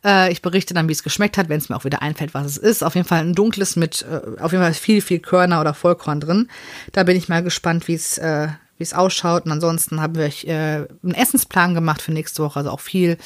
Äh, 0.05 0.31
ich 0.31 0.43
berichte 0.43 0.75
dann, 0.75 0.87
wie 0.87 0.93
es 0.93 1.03
geschmeckt 1.03 1.39
hat, 1.39 1.49
wenn 1.49 1.57
es 1.57 1.71
mir 1.71 1.77
auch 1.77 1.85
wieder 1.85 2.03
einfällt, 2.03 2.35
was 2.35 2.45
es 2.45 2.57
ist. 2.59 2.85
Auf 2.85 2.95
jeden 2.95 3.09
Fall 3.09 3.21
ein 3.21 3.35
dunkles 3.35 3.75
mit, 3.75 4.03
äh, 4.03 4.39
auf 4.39 4.53
jeden 4.53 4.63
Fall 4.63 4.75
viel, 4.75 5.01
viel 5.01 5.19
Körner 5.19 5.63
oder 5.63 5.73
Vollkorn 5.73 6.21
drin. 6.21 6.49
Da 6.93 7.05
bin 7.05 7.17
ich 7.17 7.31
mal 7.31 7.43
gespannt, 7.43 7.89
wie 7.89 7.95
es, 7.95 8.19
äh, 8.19 8.49
wie 8.77 8.83
es 8.83 8.93
ausschaut. 8.93 9.47
Und 9.47 9.53
ansonsten 9.53 10.03
haben 10.03 10.15
wir 10.15 10.27
äh, 10.27 10.87
einen 11.03 11.15
Essensplan 11.15 11.75
gemacht 11.75 12.03
für 12.03 12.13
nächste 12.13 12.43
Woche. 12.43 12.59
Also 12.59 12.71
auch 12.71 12.81
viel 12.81 13.17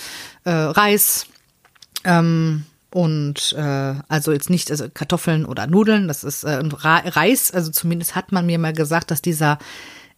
äh, 0.45 0.51
Reis. 0.53 1.27
Ähm, 2.05 2.65
und 2.95 3.55
äh, 3.57 3.95
also 4.09 4.33
jetzt 4.33 4.51
nicht 4.51 4.71
also 4.71 4.89
Kartoffeln 4.93 5.45
oder 5.45 5.67
Nudeln, 5.67 6.09
das 6.09 6.25
ist 6.25 6.45
äh, 6.45 6.63
Reis. 6.63 7.51
Also 7.51 7.71
zumindest 7.71 8.15
hat 8.15 8.33
man 8.33 8.47
mir 8.47 8.59
mal 8.59 8.73
gesagt, 8.73 9.11
dass 9.11 9.23
dieser, 9.23 9.59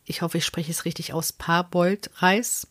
ich 0.04 0.22
hoffe, 0.22 0.38
ich 0.38 0.44
spreche 0.44 0.72
es 0.72 0.84
richtig 0.84 1.12
aus, 1.12 1.32
Parboiled-Reis, 1.32 2.66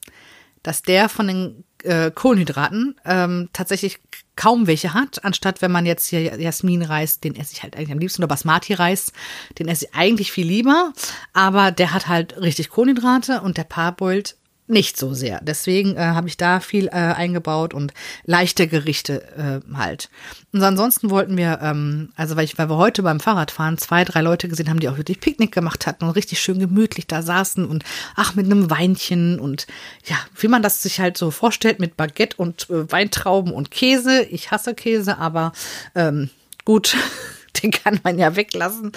dass 0.62 0.82
der 0.82 1.10
von 1.10 1.28
den 1.28 1.64
äh, 1.84 2.12
Kohlenhydraten 2.12 2.96
ähm, 3.06 3.50
tatsächlich 3.54 4.00
kaum 4.36 4.68
welche 4.68 4.94
hat, 4.94 5.24
anstatt 5.24 5.62
wenn 5.62 5.72
man 5.72 5.86
jetzt 5.86 6.08
hier 6.08 6.22
Jasmin-Reis, 6.40 7.20
den 7.20 7.36
esse 7.36 7.54
ich 7.54 7.64
halt 7.64 7.76
eigentlich 7.76 7.92
am 7.92 8.00
liebsten, 8.00 8.22
oder 8.22 8.30
Basmati-Reis, 8.30 9.14
den 9.60 9.68
esse 9.68 9.86
ich 9.86 9.96
eigentlich 9.96 10.32
viel 10.32 10.48
lieber, 10.48 10.92
aber 11.34 11.72
der 11.72 11.94
hat 11.94 12.08
halt 12.08 12.40
richtig 12.42 12.70
Kohlenhydrate 12.70 13.42
und 13.42 13.58
der 13.58 13.66
Parboiled 13.66 14.36
nicht 14.74 14.98
so 14.98 15.14
sehr. 15.14 15.40
Deswegen 15.42 15.96
äh, 15.96 16.00
habe 16.00 16.28
ich 16.28 16.38
da 16.38 16.60
viel 16.60 16.88
äh, 16.88 16.92
eingebaut 16.92 17.74
und 17.74 17.94
leichte 18.26 18.68
Gerichte 18.68 19.24
äh, 19.38 19.76
halt. 19.78 20.10
Und 20.52 20.62
ansonsten 20.62 21.10
wollten 21.10 21.38
wir, 21.38 21.60
ähm, 21.62 22.10
also 22.16 22.36
weil, 22.36 22.46
ich, 22.46 22.58
weil 22.58 22.70
wir 22.70 22.78
heute 22.78 23.04
beim 23.04 23.20
Fahrradfahren 23.20 23.78
zwei, 23.78 24.04
drei 24.04 24.22
Leute 24.22 24.48
gesehen 24.48 24.70
haben, 24.70 24.80
die 24.80 24.90
auch 24.90 24.98
wirklich 24.98 25.20
Picknick 25.20 25.52
gemacht 25.52 25.88
hatten 25.88 26.06
und 26.06 26.12
richtig 26.12 26.42
schön 26.42 26.60
gemütlich 26.60 27.08
da 27.08 27.22
saßen 27.22 27.66
und 27.66 27.84
ach, 28.16 28.36
mit 28.36 28.46
einem 28.46 28.70
Weinchen 28.70 29.40
und 29.40 29.68
ja, 30.06 30.18
wie 30.40 30.48
man 30.48 30.62
das 30.62 30.84
sich 30.84 31.00
halt 31.00 31.18
so 31.18 31.32
vorstellt 31.32 31.80
mit 31.80 31.96
Baguette 31.96 32.38
und 32.38 32.70
äh, 32.70 32.92
Weintrauben 32.92 33.54
und 33.54 33.72
Käse. 33.72 34.24
Ich 34.24 34.52
hasse 34.52 34.74
Käse, 34.74 35.18
aber 35.18 35.54
ähm, 35.96 36.30
gut. 36.66 36.98
den 37.64 37.72
kann 37.72 38.00
man 38.04 38.18
ja 38.18 38.36
weglassen. 38.36 38.92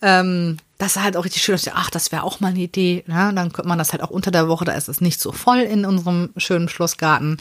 Ähm, 0.00 0.58
das 0.78 0.96
ist 0.96 1.02
halt 1.02 1.16
auch 1.16 1.24
richtig 1.24 1.42
schön. 1.42 1.54
Dass, 1.54 1.68
ach, 1.68 1.90
das 1.90 2.10
wäre 2.10 2.24
auch 2.24 2.40
mal 2.40 2.48
eine 2.48 2.60
Idee. 2.60 3.04
Ja, 3.06 3.30
dann 3.32 3.52
könnte 3.52 3.68
man 3.68 3.78
das 3.78 3.92
halt 3.92 4.02
auch 4.02 4.10
unter 4.10 4.30
der 4.30 4.48
Woche, 4.48 4.64
da 4.64 4.72
ist 4.72 4.88
es 4.88 5.00
nicht 5.00 5.20
so 5.20 5.32
voll 5.32 5.60
in 5.60 5.84
unserem 5.84 6.30
schönen 6.36 6.68
Schlossgarten. 6.68 7.38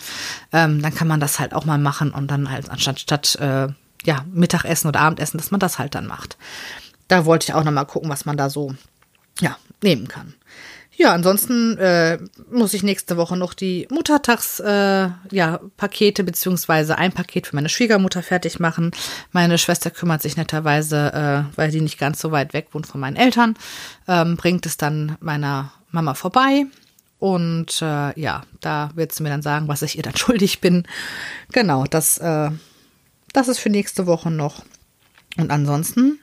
Ähm, 0.51 0.81
dann 0.81 0.93
kann 0.93 1.07
man 1.07 1.19
das 1.19 1.39
halt 1.39 1.53
auch 1.53 1.65
mal 1.65 1.79
machen 1.79 2.11
und 2.11 2.29
dann 2.29 2.51
halt 2.51 2.69
anstatt 2.69 2.99
statt, 2.99 3.35
äh, 3.35 3.67
ja, 4.03 4.25
Mittagessen 4.31 4.87
oder 4.87 5.01
Abendessen, 5.01 5.37
dass 5.37 5.51
man 5.51 5.59
das 5.59 5.79
halt 5.79 5.95
dann 5.95 6.07
macht. 6.07 6.37
Da 7.07 7.25
wollte 7.25 7.45
ich 7.45 7.53
auch 7.53 7.63
noch 7.63 7.71
mal 7.71 7.85
gucken, 7.85 8.09
was 8.09 8.25
man 8.25 8.37
da 8.37 8.49
so, 8.49 8.73
ja, 9.39 9.57
nehmen 9.81 10.07
kann. 10.07 10.33
Ja, 11.01 11.13
ansonsten 11.13 11.79
äh, 11.79 12.19
muss 12.51 12.75
ich 12.75 12.83
nächste 12.83 13.17
Woche 13.17 13.35
noch 13.35 13.55
die 13.55 13.87
Muttertags 13.89 14.59
äh, 14.59 15.09
ja, 15.31 15.59
Pakete 15.75 16.23
beziehungsweise 16.23 16.95
ein 16.95 17.11
Paket 17.11 17.47
für 17.47 17.55
meine 17.55 17.69
Schwiegermutter 17.69 18.21
fertig 18.21 18.59
machen. 18.59 18.91
Meine 19.31 19.57
Schwester 19.57 19.89
kümmert 19.89 20.21
sich 20.21 20.37
netterweise, 20.37 21.47
äh, 21.51 21.57
weil 21.57 21.71
die 21.71 21.81
nicht 21.81 21.97
ganz 21.97 22.21
so 22.21 22.31
weit 22.31 22.53
weg 22.53 22.67
wohnt 22.73 22.85
von 22.85 23.01
meinen 23.01 23.15
Eltern, 23.15 23.55
ähm, 24.07 24.37
bringt 24.37 24.67
es 24.67 24.77
dann 24.77 25.17
meiner 25.21 25.73
Mama 25.89 26.13
vorbei. 26.13 26.67
Und 27.17 27.81
äh, 27.81 28.19
ja, 28.19 28.43
da 28.59 28.91
wird 28.93 29.11
sie 29.11 29.23
mir 29.23 29.29
dann 29.29 29.41
sagen, 29.41 29.67
was 29.67 29.81
ich 29.81 29.97
ihr 29.97 30.03
dann 30.03 30.17
schuldig 30.17 30.61
bin. 30.61 30.87
Genau, 31.51 31.85
das, 31.85 32.19
äh, 32.19 32.51
das 33.33 33.47
ist 33.47 33.57
für 33.57 33.71
nächste 33.71 34.05
Woche 34.05 34.29
noch. 34.29 34.63
Und 35.35 35.49
ansonsten 35.49 36.19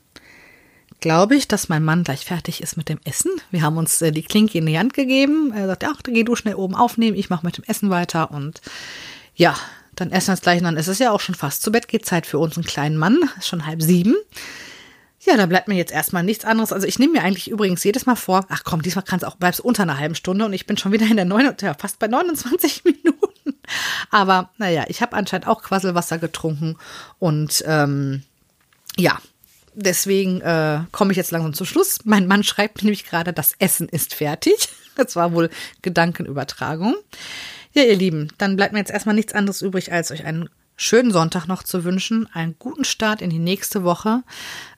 glaube 1.01 1.37
ich, 1.37 1.49
dass 1.49 1.69
mein 1.69 1.85
Mann 1.85 2.05
gleich 2.05 2.25
fertig 2.25 2.63
ist 2.63 2.77
mit 2.77 2.89
dem 2.89 2.99
Essen. 3.05 3.31
Wir 3.51 3.63
haben 3.63 3.77
uns 3.77 4.03
äh, 4.03 4.13
die 4.13 4.23
Klinke 4.23 4.59
in 4.59 4.67
die 4.67 4.79
Hand 4.79 4.95
gegeben. 4.95 5.53
Er 5.55 5.67
sagt, 5.67 5.85
ach, 5.85 6.03
dann 6.03 6.15
geh 6.15 6.25
du 6.25 6.35
schnell 6.35 6.55
oben 6.55 6.75
aufnehmen, 6.75 7.17
ich 7.17 7.31
mache 7.31 7.47
mit 7.47 7.57
dem 7.57 7.65
Essen 7.65 7.91
weiter. 7.91 8.31
Und 8.31 8.61
ja, 9.35 9.57
dann 9.95 10.11
essen 10.11 10.29
wir 10.29 10.35
es 10.35 10.41
gleich. 10.41 10.59
Und 10.59 10.65
dann 10.65 10.77
ist 10.77 10.89
es 10.89 10.99
ja 10.99 11.11
auch 11.11 11.21
schon 11.21 11.35
fast 11.35 11.63
zu 11.63 11.73
Bett 11.73 11.89
geht 11.89 12.07
Zeit 12.07 12.27
für 12.27 12.39
unseren 12.39 12.65
kleinen 12.65 12.97
Mann. 12.97 13.19
Ist 13.39 13.49
schon 13.49 13.67
halb 13.67 13.83
sieben. 13.83 14.15
Ja, 15.21 15.37
da 15.37 15.47
bleibt 15.47 15.69
mir 15.69 15.75
jetzt 15.75 15.93
erstmal 15.93 16.23
nichts 16.23 16.45
anderes. 16.45 16.73
Also 16.73 16.87
ich 16.87 16.99
nehme 16.99 17.15
mir 17.15 17.23
eigentlich 17.23 17.51
übrigens 17.51 17.83
jedes 17.85 18.07
Mal 18.07 18.17
vor, 18.17 18.47
ach 18.49 18.63
komm, 18.65 18.83
diesmal 18.83 19.05
kannst 19.05 19.25
du 19.25 19.29
auch, 19.29 19.37
bleibst 19.37 19.61
unter 19.61 19.83
einer 19.83 19.99
halben 19.99 20.15
Stunde 20.15 20.45
und 20.45 20.53
ich 20.53 20.67
bin 20.67 20.77
schon 20.77 20.93
wieder 20.93 21.07
in 21.07 21.17
der 21.17 21.25
neun, 21.25 21.53
ja, 21.61 21.75
fast 21.75 21.99
bei 21.99 22.07
29 22.07 22.85
Minuten. 22.85 23.55
Aber 24.11 24.51
naja, 24.59 24.85
ich 24.89 25.03
habe 25.03 25.17
anscheinend 25.17 25.49
auch 25.49 25.63
Quasselwasser 25.63 26.19
getrunken 26.19 26.77
und 27.19 27.65
ähm, 27.67 28.23
ja, 28.97 29.19
deswegen 29.79 30.41
äh, 30.41 30.81
komme 30.93 31.13
ich 31.13 31.17
jetzt 31.17 31.31
langsam 31.31 31.55
zum 31.55 31.67
Schluss. 31.67 32.01
Mein 32.05 32.27
Mann 32.27 32.43
schreibt 32.43 32.83
nämlich 32.83 33.05
gerade, 33.05 33.33
das 33.33 33.55
Essen 33.59 33.89
ist 33.89 34.15
fertig. 34.15 34.69
Das 34.99 35.15
war 35.15 35.33
wohl 35.33 35.49
Gedankenübertragung. 35.83 36.97
Ja, 37.73 37.85
ihr 37.85 37.95
Lieben, 37.95 38.33
dann 38.37 38.57
bleibt 38.57 38.73
mir 38.73 38.81
jetzt 38.81 38.91
erstmal 38.91 39.15
nichts 39.15 39.33
anderes 39.33 39.63
übrig, 39.63 39.93
als 39.93 40.11
euch 40.11 40.25
einen 40.25 40.49
schönen 40.81 41.11
Sonntag 41.11 41.47
noch 41.49 41.65
zu 41.65 41.83
wünschen, 41.83 42.29
einen 42.33 42.55
guten 42.59 42.85
Start 42.85 43.21
in 43.21 43.31
die 43.31 43.41
nächste 43.41 43.83
Woche. 43.83 44.23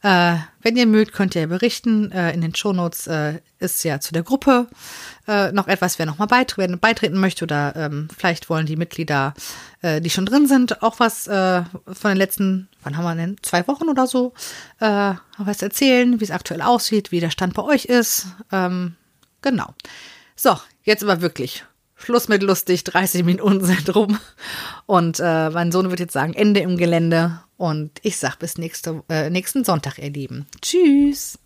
Äh, 0.02 0.36
wenn 0.62 0.76
ihr 0.76 0.86
mögt, 0.86 1.12
könnt 1.12 1.34
ihr 1.34 1.46
berichten. 1.46 2.10
Äh, 2.10 2.32
in 2.32 2.40
den 2.40 2.54
Shownotes 2.54 3.06
äh, 3.06 3.40
ist 3.58 3.84
ja 3.84 4.00
zu 4.00 4.14
der 4.14 4.22
Gruppe 4.22 4.66
äh, 5.28 5.52
noch 5.52 5.68
etwas, 5.68 5.98
wer 5.98 6.06
nochmal 6.06 6.26
beitreten, 6.26 6.78
beitreten 6.78 7.20
möchte 7.20 7.44
oder 7.44 7.76
ähm, 7.76 8.08
vielleicht 8.16 8.48
wollen 8.48 8.64
die 8.64 8.76
Mitglieder, 8.76 9.34
äh, 9.82 10.00
die 10.00 10.08
schon 10.08 10.24
drin 10.24 10.48
sind, 10.48 10.82
auch 10.82 10.98
was 11.00 11.26
äh, 11.28 11.62
von 11.92 12.10
den 12.10 12.16
letzten, 12.16 12.68
wann 12.82 12.96
haben 12.96 13.04
wir 13.04 13.14
denn, 13.14 13.36
zwei 13.42 13.68
Wochen 13.68 13.90
oder 13.90 14.06
so, 14.06 14.32
äh, 14.80 15.12
was 15.36 15.60
erzählen, 15.60 16.18
wie 16.18 16.24
es 16.24 16.30
aktuell 16.30 16.62
aussieht, 16.62 17.12
wie 17.12 17.20
der 17.20 17.30
Stand 17.30 17.52
bei 17.52 17.62
euch 17.62 17.84
ist. 17.84 18.26
Ähm, 18.50 18.96
genau. 19.42 19.74
So, 20.34 20.58
jetzt 20.82 21.02
aber 21.02 21.20
wirklich 21.20 21.64
Schluss 22.02 22.28
mit 22.28 22.42
lustig, 22.42 22.84
30 22.84 23.24
Minuten 23.24 23.64
sind 23.64 23.94
rum. 23.94 24.18
Und 24.86 25.20
äh, 25.20 25.50
mein 25.50 25.72
Sohn 25.72 25.90
wird 25.90 26.00
jetzt 26.00 26.12
sagen, 26.12 26.34
Ende 26.34 26.60
im 26.60 26.76
Gelände. 26.76 27.40
Und 27.56 27.92
ich 28.02 28.16
sag 28.16 28.38
bis 28.38 28.58
nächste, 28.58 29.02
äh, 29.08 29.28
nächsten 29.30 29.64
Sonntag, 29.64 29.98
ihr 29.98 30.10
Lieben. 30.10 30.46
Tschüss. 30.62 31.38